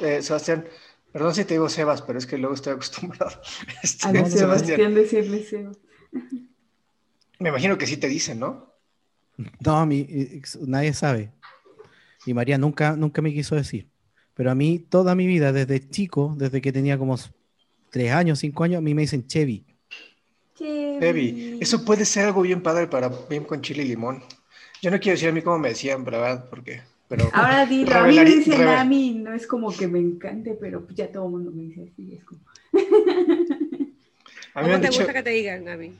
[0.00, 0.66] Eh, Sebastián.
[1.12, 3.40] Perdón si te digo Sebas, pero es que luego estoy acostumbrado.
[3.82, 5.76] Este, a Sebastián, decirle Sebas.
[7.38, 8.74] Me imagino que sí te dicen, ¿no?
[9.64, 11.32] No, a mí eh, nadie sabe.
[12.26, 13.88] Y María nunca, nunca me quiso decir.
[14.34, 17.16] Pero a mí, toda mi vida, desde chico, desde que tenía como
[17.90, 19.66] tres años, cinco años, a mí me dicen Chevy.
[20.56, 21.58] Chevy.
[21.60, 24.22] Eso puede ser algo bien padre para bien con chile y limón.
[24.82, 26.48] Yo no quiero decir a mí cómo me decían, ¿verdad?
[26.48, 26.82] Porque
[27.32, 30.86] Ahora dilo, a mí me dicen a mí, no es como que me encante, pero
[30.94, 32.40] ya todo el mundo me dice así, es como...
[34.54, 35.92] ¿Cómo te gusta que te digan, a mí?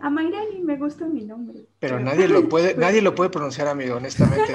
[0.00, 1.60] A Mayrani me gusta mi nombre.
[1.80, 4.54] Pero, nadie lo puede, nadie lo puede pronunciar, amigo, honestamente.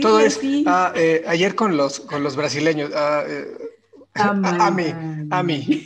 [0.00, 2.92] todo, es ah, eh, ayer con los con los brasileños.
[2.94, 3.58] Ah, eh,
[4.14, 4.94] a, mí,
[5.30, 5.84] a mí.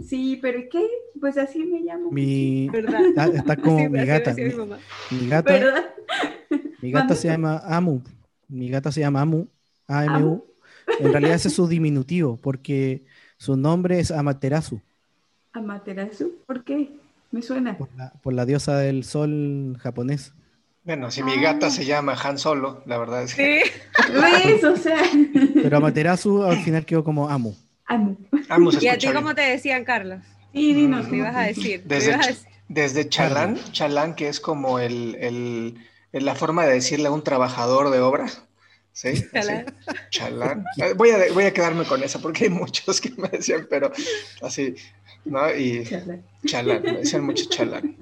[0.00, 0.86] Sí, pero ¿qué?
[1.20, 2.10] Pues así me llamo.
[2.10, 4.34] Mi, está, está, como mi gata.
[4.34, 4.44] Mi,
[5.18, 5.52] mi, gata.
[5.52, 5.84] ¿verdad?
[6.80, 8.00] Mi gata se llama Amu.
[8.48, 9.46] Mi gata se llama Amu.
[9.86, 10.44] A-M-U.
[10.98, 13.04] En realidad ese es su diminutivo, porque
[13.36, 14.80] su nombre es Amaterasu.
[15.52, 16.32] ¿Amaterasu?
[16.46, 16.90] ¿Por qué?
[17.30, 17.76] Me suena.
[18.22, 20.32] Por la, diosa del sol japonés.
[20.84, 23.62] Bueno, si mi gata se llama Han Solo, la verdad es que.
[24.12, 24.64] ¿Ves?
[24.64, 25.02] O sea.
[25.54, 27.54] Pero Amaterasu al final quedó como Amu.
[27.86, 28.16] Amu.
[28.80, 30.20] ¿Y a ti cómo te decían, Carlos?
[30.52, 31.08] Sí, dinos.
[31.08, 31.82] Me ibas a decir.
[31.84, 32.18] Desde,
[32.68, 35.76] desde Chalán, Chalán, que es como el
[36.12, 38.26] en la forma de decirle a un trabajador de obra.
[38.92, 39.24] ¿Sí?
[39.32, 39.74] Chalán.
[40.10, 40.64] Chalán.
[40.76, 43.90] Eh, voy a, voy a quedarme con esa porque hay muchos que me decían, pero
[44.42, 44.74] así,
[45.24, 45.52] ¿no?
[45.54, 45.88] Y
[46.46, 47.96] chalán, me decían mucho chalán.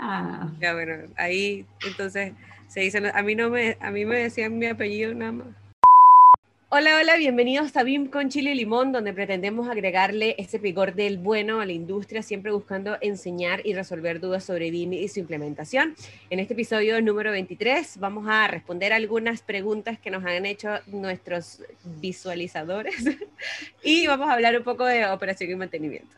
[0.00, 0.52] Ah.
[0.60, 2.32] Ya, bueno, ahí entonces
[2.68, 5.46] se dicen, a mí no me, a mí me decían mi apellido nada más.
[6.78, 11.16] Hola, hola, bienvenidos a BIM con Chile y Limón, donde pretendemos agregarle ese picor del
[11.16, 15.96] bueno a la industria, siempre buscando enseñar y resolver dudas sobre BIM y su implementación.
[16.28, 21.62] En este episodio número 23 vamos a responder algunas preguntas que nos han hecho nuestros
[21.98, 22.94] visualizadores
[23.82, 26.14] y vamos a hablar un poco de operación y mantenimiento.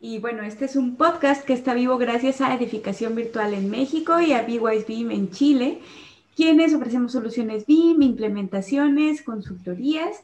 [0.00, 4.18] Y bueno, este es un podcast que está vivo gracias a Edificación Virtual en México
[4.18, 5.78] y a BYS BIM en Chile
[6.36, 10.22] quienes ofrecemos soluciones BIM, implementaciones, consultorías.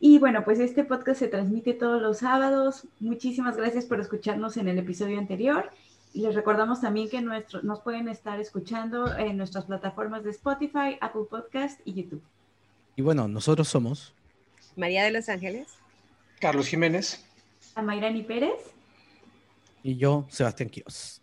[0.00, 2.86] Y bueno, pues este podcast se transmite todos los sábados.
[3.00, 5.70] Muchísimas gracias por escucharnos en el episodio anterior.
[6.12, 10.96] Y les recordamos también que nuestro, nos pueden estar escuchando en nuestras plataformas de Spotify,
[11.00, 12.22] Apple Podcast y YouTube.
[12.96, 14.14] Y bueno, nosotros somos
[14.76, 15.68] María de Los Ángeles,
[16.40, 17.24] Carlos Jiménez,
[17.74, 18.54] Amairani Pérez
[19.82, 21.20] y yo, Sebastián Quios.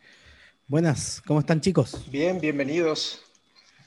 [0.68, 2.10] Buenas, ¿cómo están chicos?
[2.12, 3.33] Bien, bienvenidos.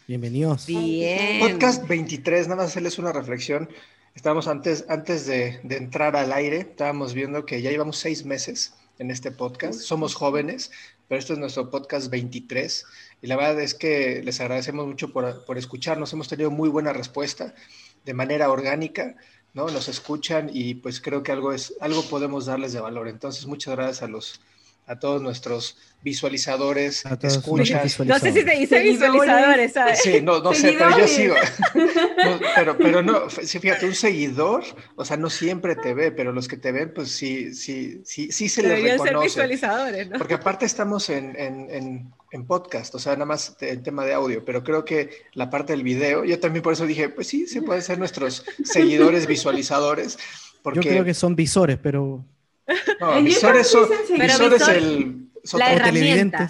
[0.09, 0.67] Bienvenidos.
[0.67, 1.41] Bien.
[1.41, 3.69] Podcast 23, nada más hacerles una reflexión.
[4.15, 9.11] Estábamos antes, antes de, entrar al aire, estábamos viendo que ya llevamos seis meses en
[9.11, 9.81] este podcast.
[9.81, 10.71] Somos jóvenes,
[11.09, 12.85] pero esto es nuestro podcast 23.
[13.21, 16.13] Y la verdad es que les agradecemos mucho por, por escucharnos.
[16.13, 17.57] Hemos tenido muy buena respuesta
[18.05, 19.17] de manera orgánica.
[19.55, 19.67] ¿no?
[19.71, 23.09] Nos escuchan y pues creo que algo es algo podemos darles de valor.
[23.09, 24.41] Entonces, muchas gracias a los
[24.87, 27.99] a todos nuestros visualizadores, escuchas.
[27.99, 30.01] No sé si te dice visualizadores, ¿sabes?
[30.01, 31.35] Sí, no, no sé, pero yo sigo.
[32.55, 34.63] pero, pero no, fíjate, un seguidor,
[34.95, 38.31] o sea, no siempre te ve, pero los que te ven, pues sí, sí, sí,
[38.31, 39.09] sí se les reconoce.
[39.09, 40.19] ser visualizadores, ¿no?
[40.19, 44.45] Porque aparte estamos en, en, en, podcast, o sea, nada más en tema de audio,
[44.45, 47.63] pero creo que la parte del video, yo también por eso dije, pues sí, se
[47.63, 50.17] pueden ser nuestros seguidores visualizadores.
[50.63, 50.83] Porque...
[50.83, 52.25] Yo creo que son visores, pero
[53.01, 53.89] no, visores son,
[54.19, 56.49] visores el, la herramienta.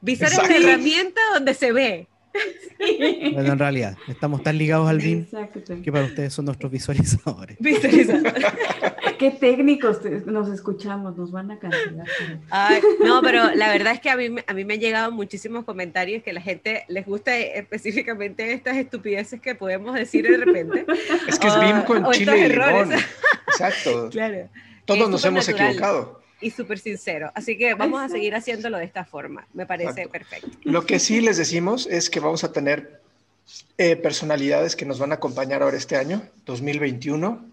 [0.00, 2.08] Visor es la herramienta donde se ve.
[3.32, 5.26] Bueno, en realidad, estamos tan ligados al BIM
[5.82, 7.56] que para ustedes son nuestros visualizadores.
[9.18, 12.06] Qué técnicos nos escuchamos, nos van a cancelar.
[13.04, 16.22] no, pero la verdad es que a mí, a mí me han llegado muchísimos comentarios
[16.22, 20.84] que a la gente les gusta específicamente estas estupideces que podemos decir de repente.
[21.28, 22.92] Es que es BIM con chile y limón.
[23.48, 24.10] Exacto.
[24.10, 24.48] Claro.
[24.84, 26.20] Todos nos hemos equivocado.
[26.40, 27.30] Y súper sincero.
[27.34, 29.46] Así que vamos a seguir haciéndolo de esta forma.
[29.54, 30.48] Me parece perfecto.
[30.62, 33.00] Lo que sí les decimos es que vamos a tener
[33.78, 37.44] eh, personalidades que nos van a acompañar ahora este año, 2021.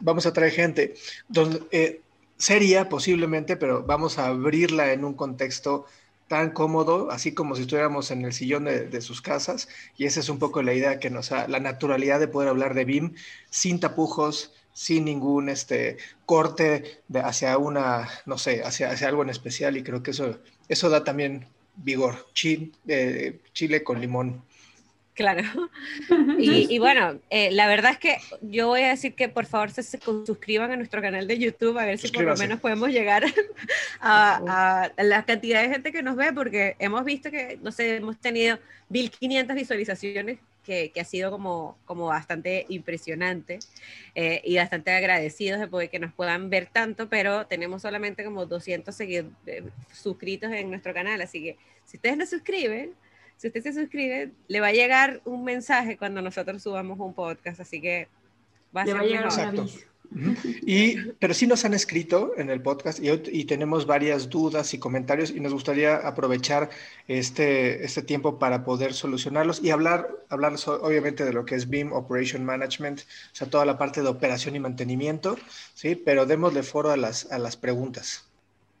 [0.00, 0.94] Vamos a traer gente
[1.28, 2.00] donde, eh,
[2.36, 5.86] seria posiblemente, pero vamos a abrirla en un contexto
[6.26, 9.68] tan cómodo, así como si estuviéramos en el sillón de, sus casas.
[9.96, 12.74] Y esa es un poco la idea que nos da, la naturalidad de poder hablar
[12.74, 13.14] de BIM
[13.50, 19.30] sin tapujos, sin ningún este, corte de hacia una, no sé, hacia, hacia algo en
[19.30, 19.76] especial.
[19.76, 20.38] Y creo que eso,
[20.68, 21.46] eso da también
[21.76, 22.26] vigor.
[22.34, 24.42] Chile, eh, chile con limón.
[25.14, 25.42] Claro.
[26.38, 29.82] Y, bueno, eh, la verdad es que yo voy a decir que por favor se,
[29.82, 33.24] suscriban a nuestro canal de YouTube a ver si por lo menos podemos llegar
[34.00, 38.18] a, la cantidad de gente que nos ve, porque hemos visto que, no sé, hemos
[38.18, 38.58] tenido
[38.88, 43.58] 1500 visualizaciones, que, ha sido como, como bastante impresionante
[44.14, 48.46] eh, y bastante agradecidos de poder que nos puedan ver tanto, pero tenemos solamente como
[48.46, 52.94] 200 seguidores, eh, suscritos en nuestro canal, así que si ustedes no suscriben,
[53.36, 57.60] si usted se suscribe, le va a llegar un mensaje cuando nosotros subamos un podcast,
[57.60, 58.08] así que
[58.74, 59.66] va a ser Exacto.
[60.62, 65.30] Y, pero sí nos han escrito en el podcast y, tenemos varias dudas y comentarios
[65.30, 66.70] y nos gustaría aprovechar
[67.08, 71.92] este, este tiempo para poder solucionarlos y hablar, hablar obviamente de lo que es BIM
[71.92, 75.38] Operation Management, o sea, toda la parte de operación y mantenimiento,
[75.74, 75.94] ¿sí?
[75.94, 78.24] Pero démosle foro a las, a las preguntas.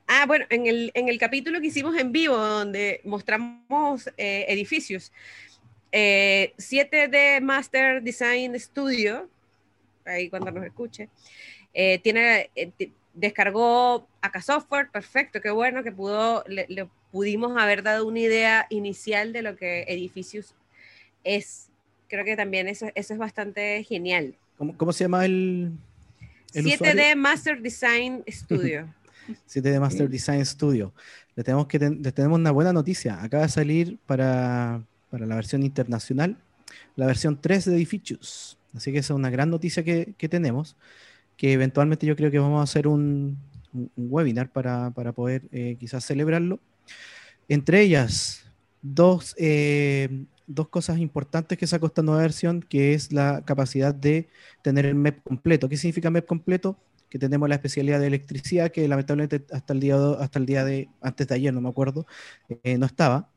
[0.06, 5.12] Ah, bueno, en el, en el capítulo que hicimos en vivo, donde mostramos eh, edificios,
[5.92, 9.28] 7D eh, Master Design Studio,
[10.04, 11.08] ahí cuando nos escuche,
[11.74, 12.50] eh, tiene,
[13.14, 19.32] descargó acá software, perfecto, qué bueno que pudo, le, pudimos haber dado una idea inicial
[19.32, 20.54] de lo que edificios
[21.24, 21.68] es.
[22.08, 24.34] Creo que también eso, eso es bastante genial.
[24.58, 25.72] ¿Cómo, cómo se llama el,
[26.52, 28.92] el 7D Master Design Studio.
[29.48, 30.92] 7D Master Design Studio.
[31.34, 33.22] Le tenemos, que tenemos una buena noticia.
[33.22, 36.36] Acaba de salir para, para, la versión internacional
[36.96, 38.58] la versión 3 de Edificios.
[38.74, 40.76] Así que esa es una gran noticia que, tenemos.
[41.36, 43.38] Que eventualmente yo creo que vamos a hacer un,
[43.96, 46.60] webinar para, para poder eh, quizás celebrarlo.
[47.48, 48.44] Entre ellas,
[48.82, 54.28] dos, eh, dos cosas importantes que sacó esta nueva versión, que es la capacidad de
[54.62, 55.68] tener el MEP completo.
[55.68, 56.78] ¿Qué significa MEP completo?
[57.12, 60.88] que tenemos la especialidad de electricidad, que lamentablemente hasta el día hasta el día de
[61.02, 62.06] antes de ayer, no me acuerdo,
[62.62, 63.28] eh, no estaba.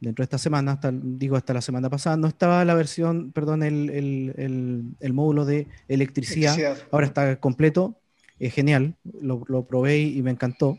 [0.00, 3.62] Dentro de esta semana, hasta, digo hasta la semana pasada, no estaba la versión, perdón,
[3.62, 6.56] el, el, el, módulo de electricidad.
[6.92, 7.98] Ahora está completo,
[8.38, 10.78] es genial, lo, lo, probé y me encantó.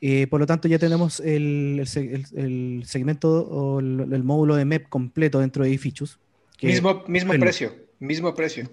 [0.00, 1.82] Eh, por lo tanto, ya tenemos el,
[2.86, 6.18] segmento o el, módulo de MEP completo dentro de edificios.
[6.62, 8.70] mismo mismo precio, mismo precio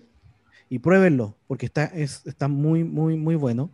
[0.69, 3.71] y pruébenlo, porque está, está muy, muy, muy bueno.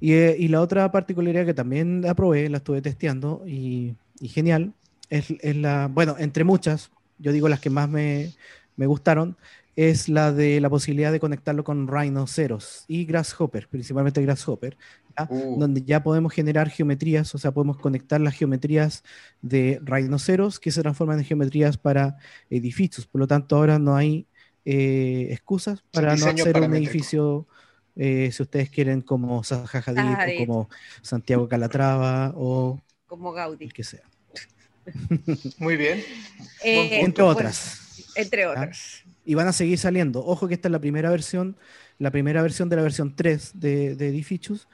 [0.00, 4.74] Y, eh, y, la otra particularidad que también aprobé, la estuve testeando y, y genial,
[5.10, 8.32] es, es, la, bueno, entre muchas, yo digo las que más me,
[8.76, 9.36] me gustaron,
[9.76, 14.76] es la de la posibilidad de conectarlo con Rhinoceros y Grasshopper, principalmente Grasshopper,
[15.18, 15.58] uh.
[15.58, 19.04] donde ya podemos generar geometrías, o sea, podemos conectar las geometrías
[19.42, 22.16] de Rhinoceros que se transforman en geometrías para
[22.48, 23.06] edificios.
[23.06, 24.26] Por lo tanto, ahora no hay
[24.64, 27.46] eh, excusas para no hacer un edificio,
[27.96, 30.70] eh, si ustedes quieren, como Zaha o como
[31.02, 33.68] Santiago Calatrava o como Gaudí.
[33.68, 34.02] que sea.
[35.58, 36.02] Muy bien.
[36.64, 38.02] Eh, entre otras.
[38.14, 38.50] Entre ¿Ah?
[38.50, 39.02] otras.
[39.24, 40.24] Y van a seguir saliendo.
[40.24, 41.56] Ojo que esta es la primera versión,
[41.98, 44.68] la primera versión de la versión 3 de, de Edificius.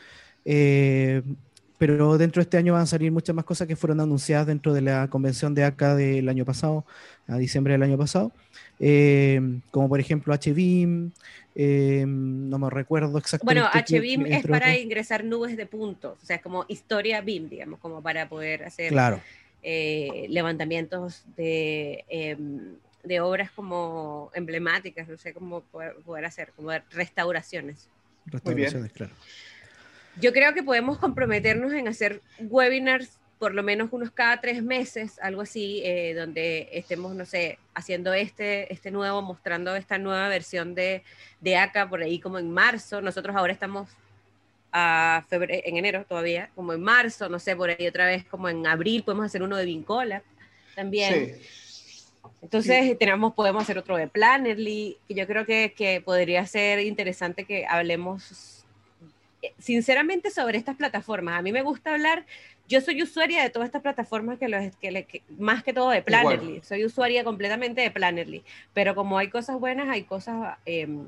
[1.78, 4.74] pero dentro de este año van a salir muchas más cosas que fueron anunciadas dentro
[4.74, 6.84] de la convención de ACA del año pasado,
[7.26, 8.32] a diciembre del año pasado.
[8.84, 11.12] Eh, como por ejemplo HBIM,
[11.54, 13.60] eh, no me recuerdo exactamente.
[13.60, 17.78] Bueno, HBIM es para ingresar nubes de puntos, o sea, es como historia BIM, digamos,
[17.78, 19.20] como para poder hacer claro.
[19.62, 27.88] Eh, levantamientos de, em, de, obras como emblemáticas, no sé cómo poder, hacer, como restauraciones.
[28.26, 29.12] Restauraciones, claro.
[30.20, 35.18] Yo creo que podemos comprometernos en hacer webinars por lo menos unos cada tres meses,
[35.20, 40.76] algo así, eh, donde estemos, no sé, haciendo este, este nuevo, mostrando esta nueva versión
[40.76, 41.02] de,
[41.40, 43.00] de ACA por ahí como en marzo.
[43.00, 43.88] Nosotros ahora estamos
[44.72, 48.48] a febrero, en enero todavía, como en marzo, no sé, por ahí otra vez como
[48.48, 50.22] en abril podemos hacer uno de Vincola
[50.74, 51.38] también.
[52.40, 57.44] Entonces tenemos, podemos hacer otro de Plannerly, que yo creo que, que podría ser interesante
[57.44, 58.64] que hablemos
[59.42, 61.38] eh, sinceramente sobre estas plataformas.
[61.38, 62.24] A mí me gusta hablar
[62.72, 66.62] yo soy usuaria de todas estas plataformas que, los, que, más que todo de Plannerly.
[66.62, 68.42] Soy usuaria completamente de Plannerly.
[68.72, 71.06] Pero como hay cosas buenas, hay cosas em,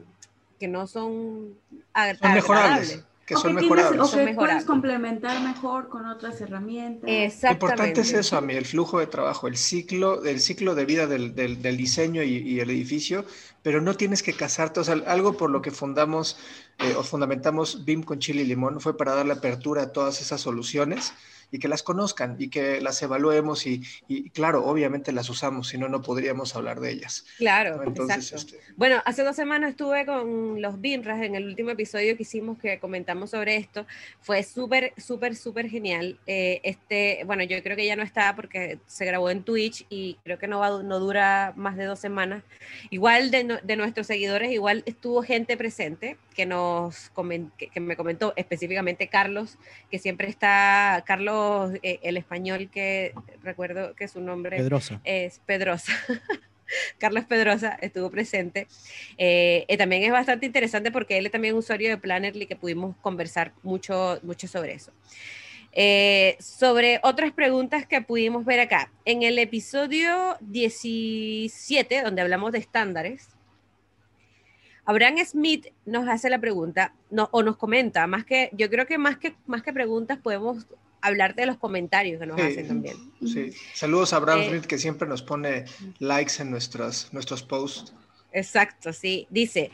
[0.60, 1.56] que no son,
[2.20, 3.04] son mejorables.
[3.26, 4.00] Que son mejorables.
[4.00, 7.08] o que puedes complementar mejor con otras herramientas.
[7.42, 10.84] Lo importante es eso, a mí, el flujo de trabajo, el ciclo, el ciclo de
[10.84, 13.24] vida del, del, diseño y, el edificio,
[13.62, 14.80] pero no tienes que casarte.
[14.80, 16.36] O sea, algo por lo que fundamos
[16.78, 20.40] eh, o fundamentamos BIM con chile y limón fue para darle apertura a todas esas
[20.40, 21.14] soluciones
[21.54, 25.78] y que las conozcan y que las evaluemos y, y claro, obviamente las usamos, si
[25.78, 27.26] no, no podríamos hablar de ellas.
[27.38, 28.56] Claro, Entonces, exacto.
[28.56, 32.58] Este bueno, hace dos semanas estuve con los BIMRAS en el último episodio que hicimos
[32.58, 33.86] que comentamos sobre esto.
[34.20, 36.18] Fue súper, súper, súper genial.
[36.26, 40.16] Eh, este, bueno, yo creo que ya no está porque se grabó en Twitch y
[40.24, 42.42] creo que no, va, no dura más de dos semanas.
[42.90, 47.10] Igual de, de nuestros seguidores, igual estuvo gente presente que, nos
[47.56, 49.56] que, me comentó específicamente Carlos,
[49.90, 51.43] que siempre está, Carlos,
[51.82, 54.56] eh, el español que recuerdo que su nombre
[55.04, 55.92] es Pedrosa.
[56.98, 58.66] Carlos Pedrosa estuvo presente.
[59.18, 62.96] Eh, eh, también es bastante interesante porque él es también usuario de Plannerly que pudimos
[63.02, 64.92] conversar mucho, mucho sobre eso.
[66.40, 68.90] sobre otras preguntas que pudimos ver acá.
[69.04, 73.34] En el episodio 17, donde hablamos de estándares,
[74.86, 78.98] Abraham Smith nos hace la pregunta, no, o nos comenta, más que, yo creo que
[78.98, 80.66] más que, más que preguntas podemos
[81.04, 82.96] hablar de los comentarios que nos hacen también.
[83.20, 85.64] Sí, saludos a Abraham eh, Smith que siempre nos pone
[85.98, 87.92] likes en nuestros, nuestros posts.
[88.32, 89.26] Exacto, sí.
[89.30, 89.70] Dice,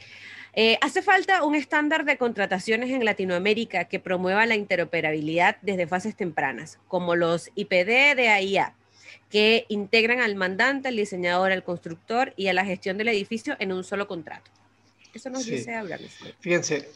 [0.55, 6.17] eh, hace falta un estándar de contrataciones en Latinoamérica que promueva la interoperabilidad desde fases
[6.17, 8.75] tempranas, como los IPD de AIA,
[9.31, 13.73] que integran al mandante, al diseñador, al constructor y a la gestión del edificio en
[13.73, 14.51] un solo contrato.
[15.15, 16.01] Eso nos dice hablar.
[16.41, 16.89] Fíjense,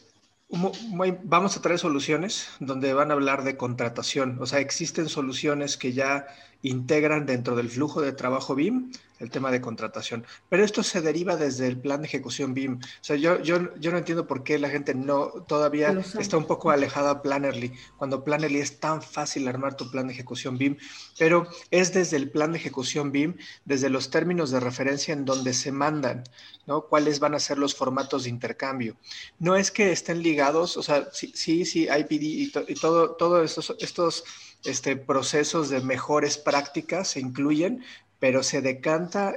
[0.49, 4.37] vamos a traer soluciones donde van a hablar de contratación.
[4.41, 6.27] O sea, existen soluciones que ya
[6.69, 10.25] integran dentro del flujo de trabajo BIM el tema de contratación.
[10.49, 12.79] Pero esto se deriva desde el plan de ejecución BIM.
[12.79, 16.45] O sea, yo, yo, yo no entiendo por qué la gente no todavía está un
[16.45, 20.77] poco alejada a Plannerly, cuando Plannerly es tan fácil armar tu plan de ejecución BIM,
[21.17, 25.53] pero es desde el plan de ejecución BIM, desde los términos de referencia en donde
[25.53, 26.23] se mandan,
[26.65, 26.81] ¿no?
[26.87, 28.97] ¿Cuáles van a ser los formatos de intercambio?
[29.39, 33.45] No es que estén ligados, o sea, sí, sí, sí IPD y, y todo, todos
[33.45, 34.23] estos, estos
[34.65, 37.83] este, procesos de mejores prácticas se incluyen,
[38.19, 39.35] pero se decanta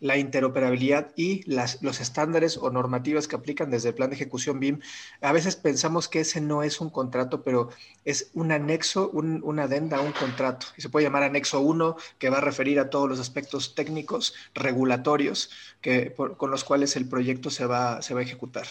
[0.00, 4.80] la interoperabilidad y los estándares o normativas que aplican desde el plan de ejecución BIM.
[5.20, 7.70] A veces pensamos que ese no es un contrato, pero
[8.04, 10.68] es un anexo, un, una adenda a un contrato.
[10.76, 14.34] Y se puede llamar anexo 1, que va a referir a todos los aspectos técnicos,
[14.54, 15.50] regulatorios,
[15.80, 18.68] que, con los cuales el proyecto se va a ejecutar.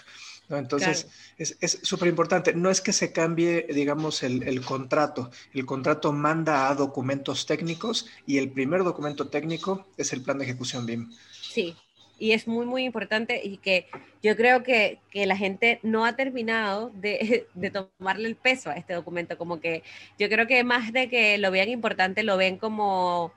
[0.50, 1.07] Entonces,
[1.38, 2.53] es súper importante.
[2.53, 5.31] No es que se cambie, digamos, el, contrato.
[5.53, 10.45] El contrato manda a documentos técnicos y el primer documento técnico es el plan de
[10.45, 11.12] ejecución BIM.
[11.41, 11.75] Sí,
[12.19, 13.88] y es muy, muy importante y que
[14.21, 18.75] yo creo que, que la gente no ha terminado de, de, tomarle el peso a
[18.75, 19.38] este documento.
[19.38, 19.83] Como que
[20.19, 23.33] yo creo que más de que lo vean importante, lo ven como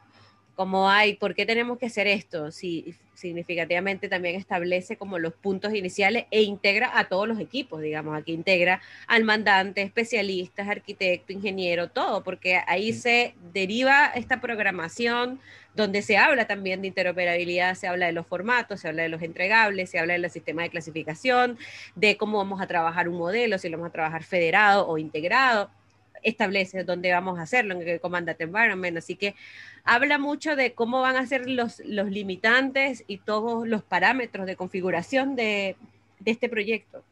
[0.56, 2.50] como hay, ¿por qué tenemos que hacer esto?
[2.50, 8.16] Si significativamente también establece como los puntos iniciales e integra a todos los equipos, digamos,
[8.16, 15.40] aquí integra al mandante, especialistas, arquitecto, ingeniero, todo, porque ahí se deriva esta programación
[15.74, 19.20] donde se habla también de interoperabilidad, se habla de los formatos, se habla de los
[19.20, 21.58] entregables, se habla del sistema de clasificación,
[21.94, 25.70] de cómo vamos a trabajar un modelo, si lo vamos a trabajar federado o integrado
[26.26, 28.98] establece dónde vamos a hacerlo, en el Commandant Environment.
[28.98, 29.34] Así que
[29.86, 34.56] habla mucho de cómo van a ser los, los limitantes y todos los parámetros de
[34.56, 35.76] configuración de,
[36.20, 37.02] de este proyecto.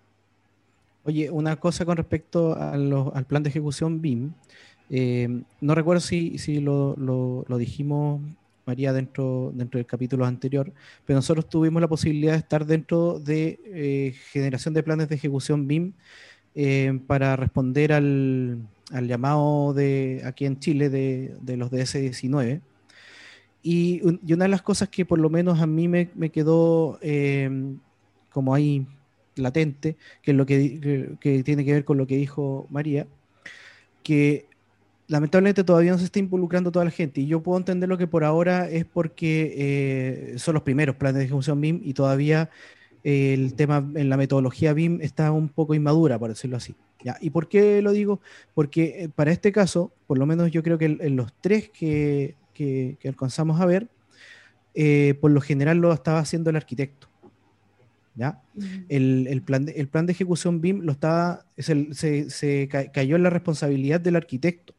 [1.04, 4.33] Oye, una cosa con respecto al plan de ejecución BIM.
[4.90, 8.21] Eh, no recuerdo si, si lo, lo, dijimos,
[8.66, 10.73] María, dentro, dentro del capítulo anterior,
[11.07, 15.66] pero nosotros tuvimos la posibilidad de estar dentro de eh, generación de planes de ejecución
[15.69, 15.93] BIM
[16.54, 18.59] eh, para responder al,
[18.93, 22.61] al llamado de aquí en Chile de, de los DS-19.
[23.62, 26.99] Y, y, una de las cosas que por lo menos a mí me, me quedó
[27.00, 27.50] eh,
[28.31, 28.87] como ahí
[29.37, 33.07] latente, que es lo que, que, tiene que ver con lo que dijo María,
[34.03, 34.47] que
[35.09, 37.21] lamentablemente todavía no se está involucrando toda la gente.
[37.21, 41.19] Y yo puedo entender lo que por ahora es porque eh, son los primeros planes
[41.19, 42.50] de ejecución BIM y todavía
[43.03, 46.75] el tema en la metodología BIM está un poco inmadura, por decirlo así.
[47.04, 47.16] ¿Ya?
[47.20, 48.20] ¿Y por qué lo digo?
[48.54, 52.34] Porque eh, para este caso, por lo menos yo creo que en los tres que,
[52.52, 53.88] que, alcanzamos a ver,
[54.75, 57.08] eh, por lo general lo estaba haciendo el arquitecto.
[58.16, 58.40] ¿ya?
[58.88, 61.92] el, el, plan de, el plan de ejecución BIM lo estaba, se,
[62.30, 64.75] se, cayó en la responsabilidad del arquitecto.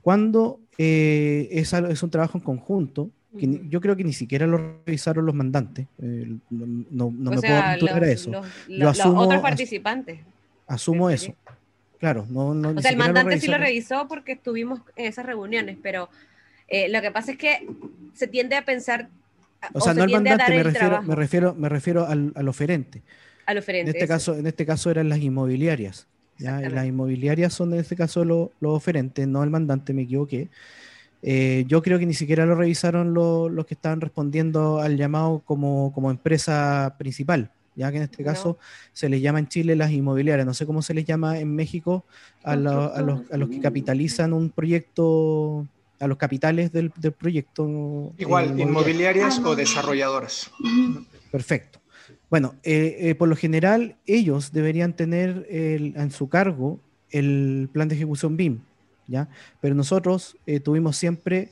[0.00, 5.26] Cuando eh, es, es un trabajo en conjunto, yo creo que ni siquiera lo revisaron
[5.26, 5.86] los mandantes.
[6.00, 8.30] Eh, no, me puedo aventurar a eso.
[8.68, 10.20] Los, otros participantes.
[10.66, 11.34] Asumo eso.
[12.04, 16.10] Claro, no, O sea, el mandante sí lo revisó porque estuvimos en esas reuniones, pero
[16.68, 17.66] eh, lo que pasa es que
[18.12, 19.08] se tiende a pensar.
[19.72, 23.00] O, sea, no el mandante, me refiero, me refiero, me refiero al, al oferente.
[23.46, 23.92] Al oferente.
[23.92, 26.06] En este, caso, en este caso eran las inmobiliarias.
[26.36, 26.60] ¿ya?
[26.60, 30.50] las inmobiliarias son en este caso los oferentes, no el mandante, me equivoqué.
[31.22, 35.90] Eh, yo creo que ni siquiera lo revisaron los que estaban respondiendo al llamado como,
[35.94, 38.58] como empresa principal, ya que en este caso
[38.92, 42.04] se les llama en Chile las inmobiliarias, no sé cómo se les llama en México
[42.42, 45.66] a, los, a los, que capitalizan un proyecto,
[46.00, 48.12] a los capitales del, del proyecto.
[48.18, 50.50] Igual, inmobiliarias o desarrolladoras.
[51.30, 51.80] Perfecto.
[52.34, 57.94] Bueno, eh, eh, por lo general ellos deberían tener en su cargo el plan de
[57.94, 58.58] ejecución BIM,
[59.06, 59.28] ¿ya?
[59.60, 61.50] Pero nosotros eh, tuvimos siempre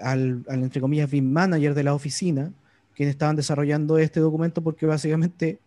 [0.00, 2.52] al, al, entre comillas, BIM manager de la oficina,
[2.94, 5.60] quienes estaban desarrollando este documento porque básicamente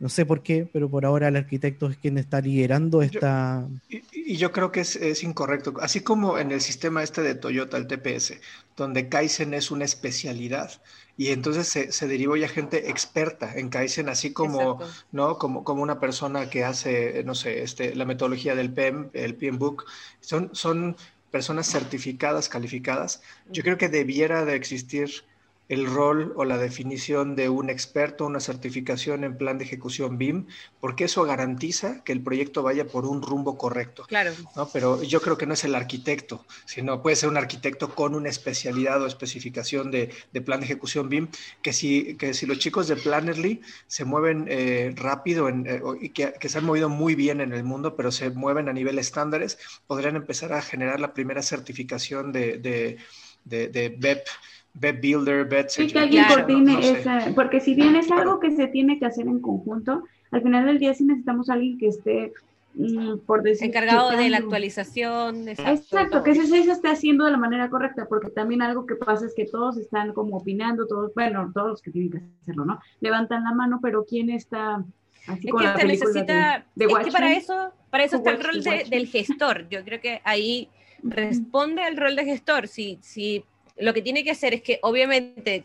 [0.00, 3.66] no sé por qué, pero por ahora el arquitecto es quien está liderando esta...
[3.88, 5.74] y, yo creo que es, incorrecto.
[5.80, 8.34] Así como en el sistema este de Toyota, el TPS,
[8.76, 10.82] donde Kaizen es una especialidad
[11.16, 14.80] y entonces se, se derivó ya gente experta en Kaizen, así como,
[15.12, 15.38] ¿no?
[15.38, 19.58] como, como una persona que hace, no sé, este, la metodología del PEM, el PEM
[19.58, 19.84] Book.
[20.20, 20.96] Son, son
[21.30, 23.22] personas certificadas, calificadas.
[23.50, 25.24] Yo creo que debiera de existir
[25.68, 30.46] el rol o la definición de un experto, una certificación en plan de ejecución BIM,
[30.80, 34.04] porque eso garantiza que el proyecto vaya por un rumbo correcto.
[34.06, 34.32] Claro.
[34.56, 34.68] ¿no?
[34.72, 38.28] Pero yo creo que no es el arquitecto, sino puede ser un arquitecto con una
[38.28, 40.12] especialidad o especificación de,
[40.44, 41.28] plan de ejecución BIM,
[41.62, 46.34] que si, que si los chicos de Plannerly se mueven eh, rápido eh, y que,
[46.46, 50.16] se han movido muy bien en el mundo, pero se mueven a nivel estándares, podrían
[50.16, 52.98] empezar a generar la primera certificación de, de,
[53.44, 54.26] de, de BEP
[54.74, 58.98] Bed Builder, Bed Sí, que alguien esa, porque si bien es algo que se tiene
[58.98, 60.02] que hacer en conjunto,
[60.32, 62.32] al final del día sí necesitamos a alguien que esté,
[62.74, 63.68] mm, por decir...
[63.68, 65.48] Encargado de la actualización.
[65.48, 69.26] Exacto, que ese se esté haciendo de la manera correcta, porque también algo que pasa
[69.26, 72.80] es que todos están como opinando, todos, bueno, todos los que tienen que hacerlo, ¿no?
[73.00, 74.84] Levantan la mano, pero ¿quién está...
[75.28, 79.06] Así es que se necesita, es que para eso, para eso está el rol del
[79.06, 79.68] gestor.
[79.70, 80.68] Yo creo que ahí
[81.02, 82.68] responde al rol de gestor.
[82.68, 83.42] Si, si
[83.76, 85.64] lo que tiene que hacer es que obviamente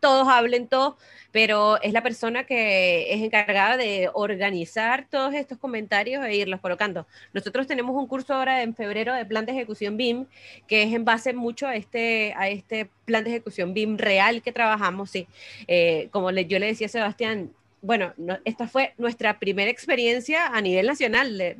[0.00, 0.94] todos hablen todos,
[1.30, 7.06] pero es la persona que es encargada de organizar todos estos comentarios e irlos colocando.
[7.32, 10.26] Nosotros tenemos un curso ahora en febrero de plan de ejecución BIM,
[10.66, 14.52] que es en base mucho a este, a este plan de ejecución BIM real que
[14.52, 15.10] trabajamos.
[15.10, 15.28] Sí.
[15.68, 17.50] Eh, como yo le decía a Sebastián,
[17.82, 18.12] bueno,
[18.44, 21.58] esta fue nuestra primera experiencia a nivel nacional, de,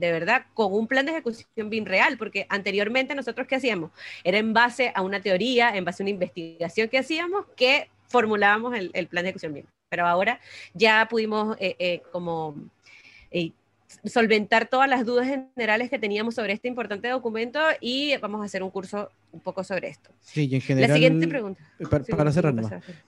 [0.00, 3.90] verdad, con un plan de ejecución bien real, porque anteriormente nosotros qué hacíamos?
[4.24, 8.74] Era en base a una teoría, en base a una investigación que hacíamos, que formulábamos
[8.76, 9.66] el, plan de ejecución bien.
[9.88, 10.40] Pero ahora
[10.72, 12.56] ya pudimos eh, eh, como
[14.04, 18.62] solventar todas las dudas generales que teníamos sobre este importante documento y vamos a hacer
[18.62, 20.10] un curso un poco sobre esto.
[20.20, 20.90] Sí, y en general.
[20.90, 21.60] La siguiente pregunta.
[21.78, 22.54] Eh, para, cerrar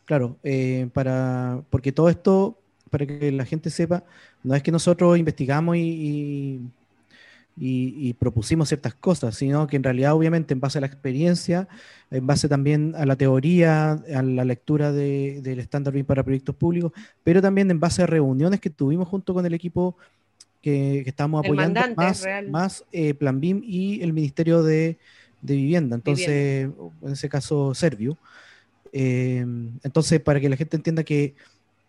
[0.05, 2.59] Claro, eh, para, porque todo esto,
[2.90, 4.05] para que la gente sepa,
[4.42, 6.61] no es que nosotros investigamos y,
[7.57, 11.68] y, propusimos ciertas cosas, sino que en realidad, obviamente, en base a la experiencia,
[12.11, 16.92] en base también a la teoría, a la lectura del estándar BIM para proyectos públicos,
[17.23, 19.97] pero también en base a reuniones que tuvimos junto con el equipo
[20.64, 24.96] que, estamos apoyando más, más eh, Plan BIM y el Ministerio de,
[25.42, 26.70] Vivienda, entonces,
[27.03, 28.16] en ese caso, Servio.
[28.94, 29.44] Eh,
[29.83, 31.35] entonces, para que la gente entienda que,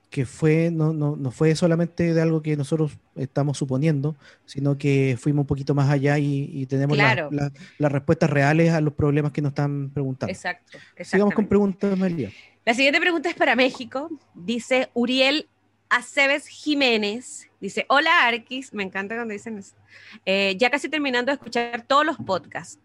[0.09, 5.15] que fue, no, no, no, fue solamente de algo que nosotros estamos suponiendo, sino que
[5.17, 9.51] fuimos un poquito más allá y, tenemos las respuestas reales a los problemas que nos
[9.51, 10.33] están preguntando.
[10.33, 10.77] Exacto.
[10.99, 12.29] Sigamos con preguntas, María.
[12.65, 14.09] La siguiente pregunta es para México.
[14.33, 15.47] Dice Uriel
[15.89, 17.49] Aceves Jiménez.
[17.59, 19.75] Dice, hola Arquis, me encanta cuando dicen eso.
[20.25, 22.79] Eh, ya casi terminando de escuchar todos los podcasts.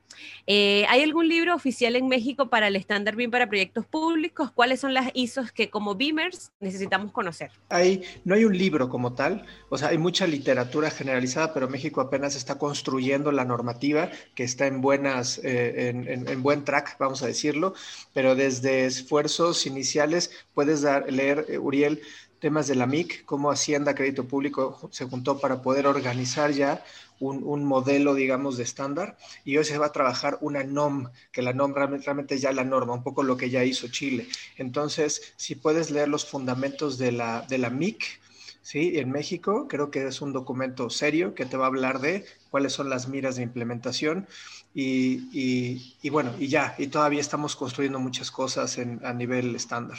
[0.46, 4.50] Eh, ¿Hay algún libro oficial en México para el estándar BIM para proyectos públicos?
[4.50, 7.50] ¿Cuáles son las ISOs que como BIMers necesitamos conocer?
[7.68, 12.00] Hay, no hay un libro como tal, o sea, hay mucha literatura generalizada, pero México
[12.00, 17.26] apenas está construyendo la normativa que está en, buenas, eh, en, buen track, vamos a
[17.26, 17.74] decirlo,
[18.12, 22.02] pero desde esfuerzos iniciales puedes dar, leer, Uriel,
[22.40, 26.82] temas de la MIC, cómo Hacienda Crédito Público se juntó para poder organizar ya
[27.20, 29.18] un, modelo, digamos, de estándar.
[29.44, 32.94] Y hoy se va a trabajar una NOM, que la NOM realmente, ya la norma,
[32.94, 34.26] un poco lo que ya hizo Chile.
[34.56, 38.20] Entonces, si puedes leer los fundamentos de la, de la MIC,
[38.62, 38.98] ¿sí?
[38.98, 42.72] En México, creo que es un documento serio que te va a hablar de cuáles
[42.72, 44.26] son las miras de implementación.
[44.74, 49.98] Y, y, bueno, y ya, y todavía estamos construyendo muchas cosas en, a nivel estándar.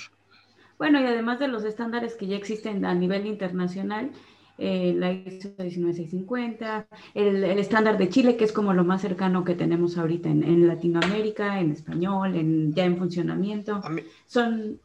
[0.82, 4.10] Bueno, y además de los estándares que ya existen a nivel internacional,
[4.58, 9.56] eh, la ISO 19650, el, estándar de Chile, que es como lo más cercano que
[9.56, 13.82] tenemos ahorita en, Latinoamérica, en español, en, ya en funcionamiento.
[14.28, 14.80] Son...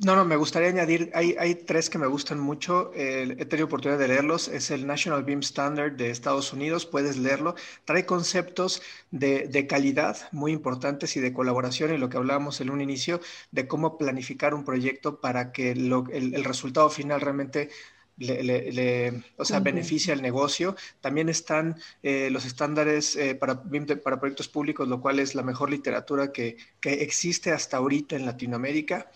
[0.00, 3.98] No, no, me gustaría añadir, hay, hay tres que me gustan mucho, he tenido oportunidad
[3.98, 9.48] de leerlos, es el National Beam Standard de Estados Unidos, puedes leerlo, trae conceptos de,
[9.48, 13.66] de calidad muy importantes y de colaboración y lo que hablábamos en un inicio, de
[13.66, 17.70] cómo planificar un proyecto para que lo, el, el resultado final realmente
[18.18, 20.76] le, o sea, beneficia al negocio.
[21.00, 23.62] También están eh, los estándares eh, para,
[24.02, 28.26] para proyectos públicos, lo cual es la mejor literatura que, que existe hasta ahorita en
[28.26, 29.10] Latinoamérica.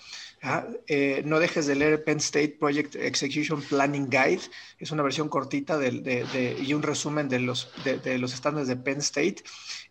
[0.88, 4.42] Eh, no dejes de leer Penn State Project Execution Planning Guide.
[4.78, 8.98] Es una versión cortita de, y un resumen de los, de, los estándares de Penn
[8.98, 9.44] State.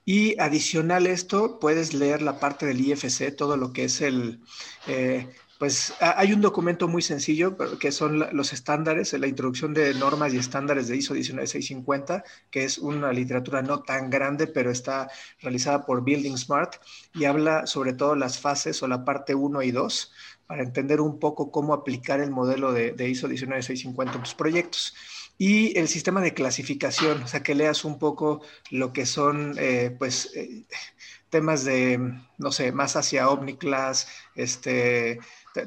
[0.04, 4.42] Y adicional a esto, puedes leer la parte del IFC, todo lo que es el...
[4.88, 5.28] Eh,
[5.62, 10.38] pues hay un documento muy sencillo que son los estándares, la introducción de normas y
[10.38, 16.04] estándares de ISO 19650, que es una literatura no tan grande, pero está realizada por
[16.04, 16.78] Building Smart
[17.14, 20.12] y habla sobre todo las fases o la parte 1 y 2
[20.48, 24.96] para entender un poco cómo aplicar el modelo de, ISO 19650 en tus proyectos.
[25.38, 29.96] Y el sistema de clasificación, o sea, que leas un poco lo que son, eh,
[29.98, 30.66] pues, eh,
[31.32, 32.00] temas de,
[32.38, 35.20] no sé, más hacia OmniClass, este,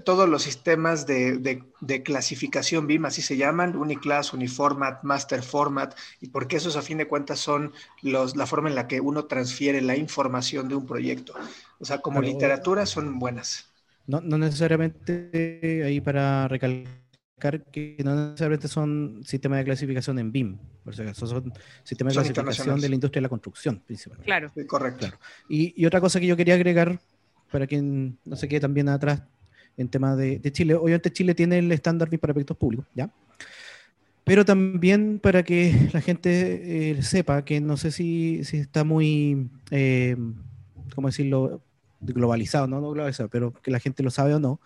[0.04, 1.62] todos los sistemas de,
[2.04, 7.06] clasificación BIM, así se llaman, Uniclass, Uniformat, Master Format, y porque esos a fin de
[7.06, 11.34] cuentas son los, la forma en la que uno transfiere la información de un proyecto.
[11.78, 13.70] O sea, como literatura son buenas.
[14.06, 20.58] No, no necesariamente ahí para recalcar que no necesariamente son sistemas de clasificación en BIM,
[20.82, 24.24] por si acaso, son sistemas de clasificación de la industria de la construcción, principalmente.
[24.24, 24.50] Claro.
[24.66, 25.08] correcto.
[25.48, 26.98] Y, y, otra cosa que yo quería agregar,
[27.50, 29.22] para quien no se quede también atrás
[29.76, 33.10] en tema de, de Chile, obviamente Chile tiene el estándar para proyectos públicos, ¿ya?
[34.24, 39.50] Pero también para que la gente eh, sepa que no sé si, si está muy,
[39.70, 40.16] eh,
[40.94, 41.60] ¿cómo decirlo?,
[42.00, 44.60] globalizado, no, no globalizado, pero que la gente lo sabe o no,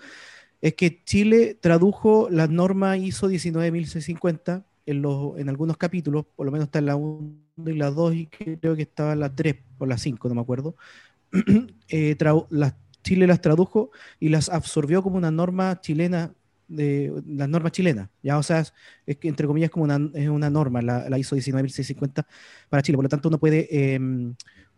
[0.61, 6.53] es que Chile tradujo la norma ISO 19650 en, los, en algunos capítulos, por lo
[6.53, 7.31] menos está en la 1
[7.67, 10.41] y la 2 y creo que estaba en la 3 o la 5, no me
[10.41, 10.75] acuerdo.
[11.89, 12.17] eh,
[12.51, 12.75] las,
[13.09, 13.91] Chile las tradujo
[14.21, 16.33] y las absorbió como una norma chilena
[16.69, 18.63] de las normas chilenas, ya, o sea,
[19.07, 22.27] es, que entre comillas como una, es una norma, la, la ISO 19650
[22.69, 23.99] para Chile, por lo tanto uno puede eh,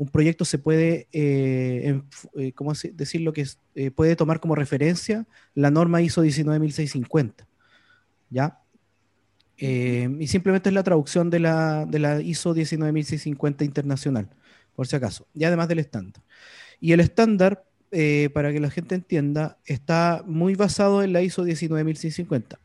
[0.00, 2.00] un proyecto se puede, eh,
[2.34, 3.34] eh, ¿cómo decirlo?
[3.34, 7.46] Que eh, puede tomar como referencia la norma ISO 19650,
[8.30, 8.58] ¿ya?
[9.58, 14.30] y simplemente es la traducción de la, de la ISO 19650 internacional,
[14.74, 16.22] por si acaso, y además del estándar.
[16.80, 17.66] Y el estándar,
[18.32, 22.58] para que la gente entienda, está muy basado en la ISO 19650,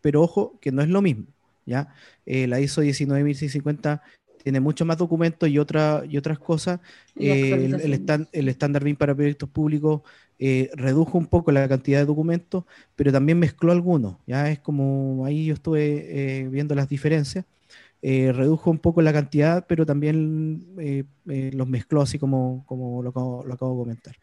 [0.00, 1.26] pero ojo que no es lo mismo,
[1.66, 1.94] ¿ya?
[2.24, 4.02] la ISO 19650
[4.42, 6.80] tiene mucho más documentos y, otra, y otras cosas.
[7.16, 10.02] Eh, el, el, estándar BIM para proyectos públicos
[10.38, 12.64] eh, redujo un poco la cantidad de documentos,
[12.96, 14.16] pero también mezcló algunos.
[14.26, 17.44] Ya es como ahí yo estuve eh, viendo las diferencias.
[18.02, 20.66] redujo un poco la cantidad, pero también
[21.26, 24.16] los mezcló así como, como lo, lo acabo de comentar.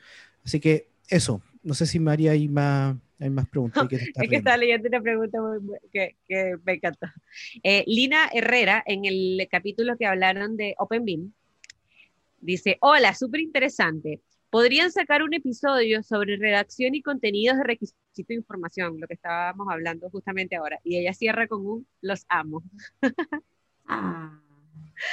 [0.47, 3.85] Así que eso, no sé si María hay más, hay más preguntas.
[3.91, 5.39] es que estaba leyendo una pregunta
[5.91, 7.07] que, que, me encantó.
[7.63, 11.33] Eh, Lina Herrera, en el capítulo que hablaron de OpenBeam,
[12.39, 14.21] dice, hola, súper interesante.
[14.49, 19.01] ¿Podrían sacar un episodio sobre redacción y contenidos de requisito de información?
[19.01, 20.79] Lo que estábamos hablando justamente ahora.
[20.85, 22.63] Y ella cierra con un, los amo.
[23.85, 24.39] ah.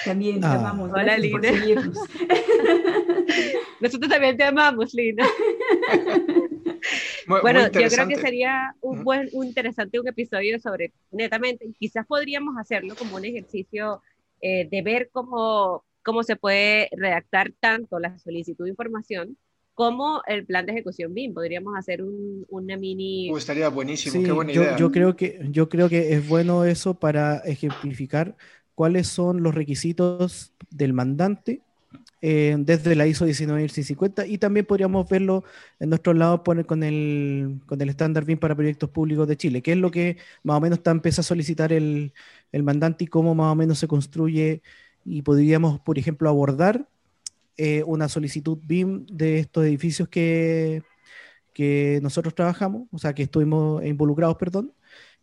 [0.05, 0.55] También te ah.
[0.55, 0.91] amamos.
[0.93, 1.41] Hola, Lina.
[3.81, 5.27] Nosotros también te amamos, Lina.
[7.43, 12.57] bueno, yo creo que sería un buen, un interesante un episodio sobre, netamente, quizás podríamos
[12.59, 14.03] hacerlo como un ejercicio
[14.41, 19.37] eh, de ver cómo, cómo se puede redactar tanto la solicitud de información
[19.75, 21.35] como el plan de ejecución BIM.
[21.35, 23.31] Podríamos hacer un, una mini...
[23.37, 24.77] estaría buenísimo, qué buena idea.
[24.77, 28.37] Yo creo, que, yo creo que es bueno eso para ejemplificar
[28.75, 31.63] cuáles son los requisitos del mandante
[32.23, 35.45] eh, desde la ISO 19650 y también podríamos verlo
[35.79, 39.73] en nuestro lado con el, con el estándar BIM para proyectos públicos de Chile, que
[39.73, 42.13] es lo que más o menos está empieza a solicitar el,
[42.51, 44.63] el mandante y cómo más o menos se construye
[45.05, 46.89] y podríamos, por ejemplo, abordar
[47.57, 50.83] eh, una solicitud BIM de estos edificios que,
[51.53, 54.73] que nosotros trabajamos, o sea, que estuvimos involucrados, perdón,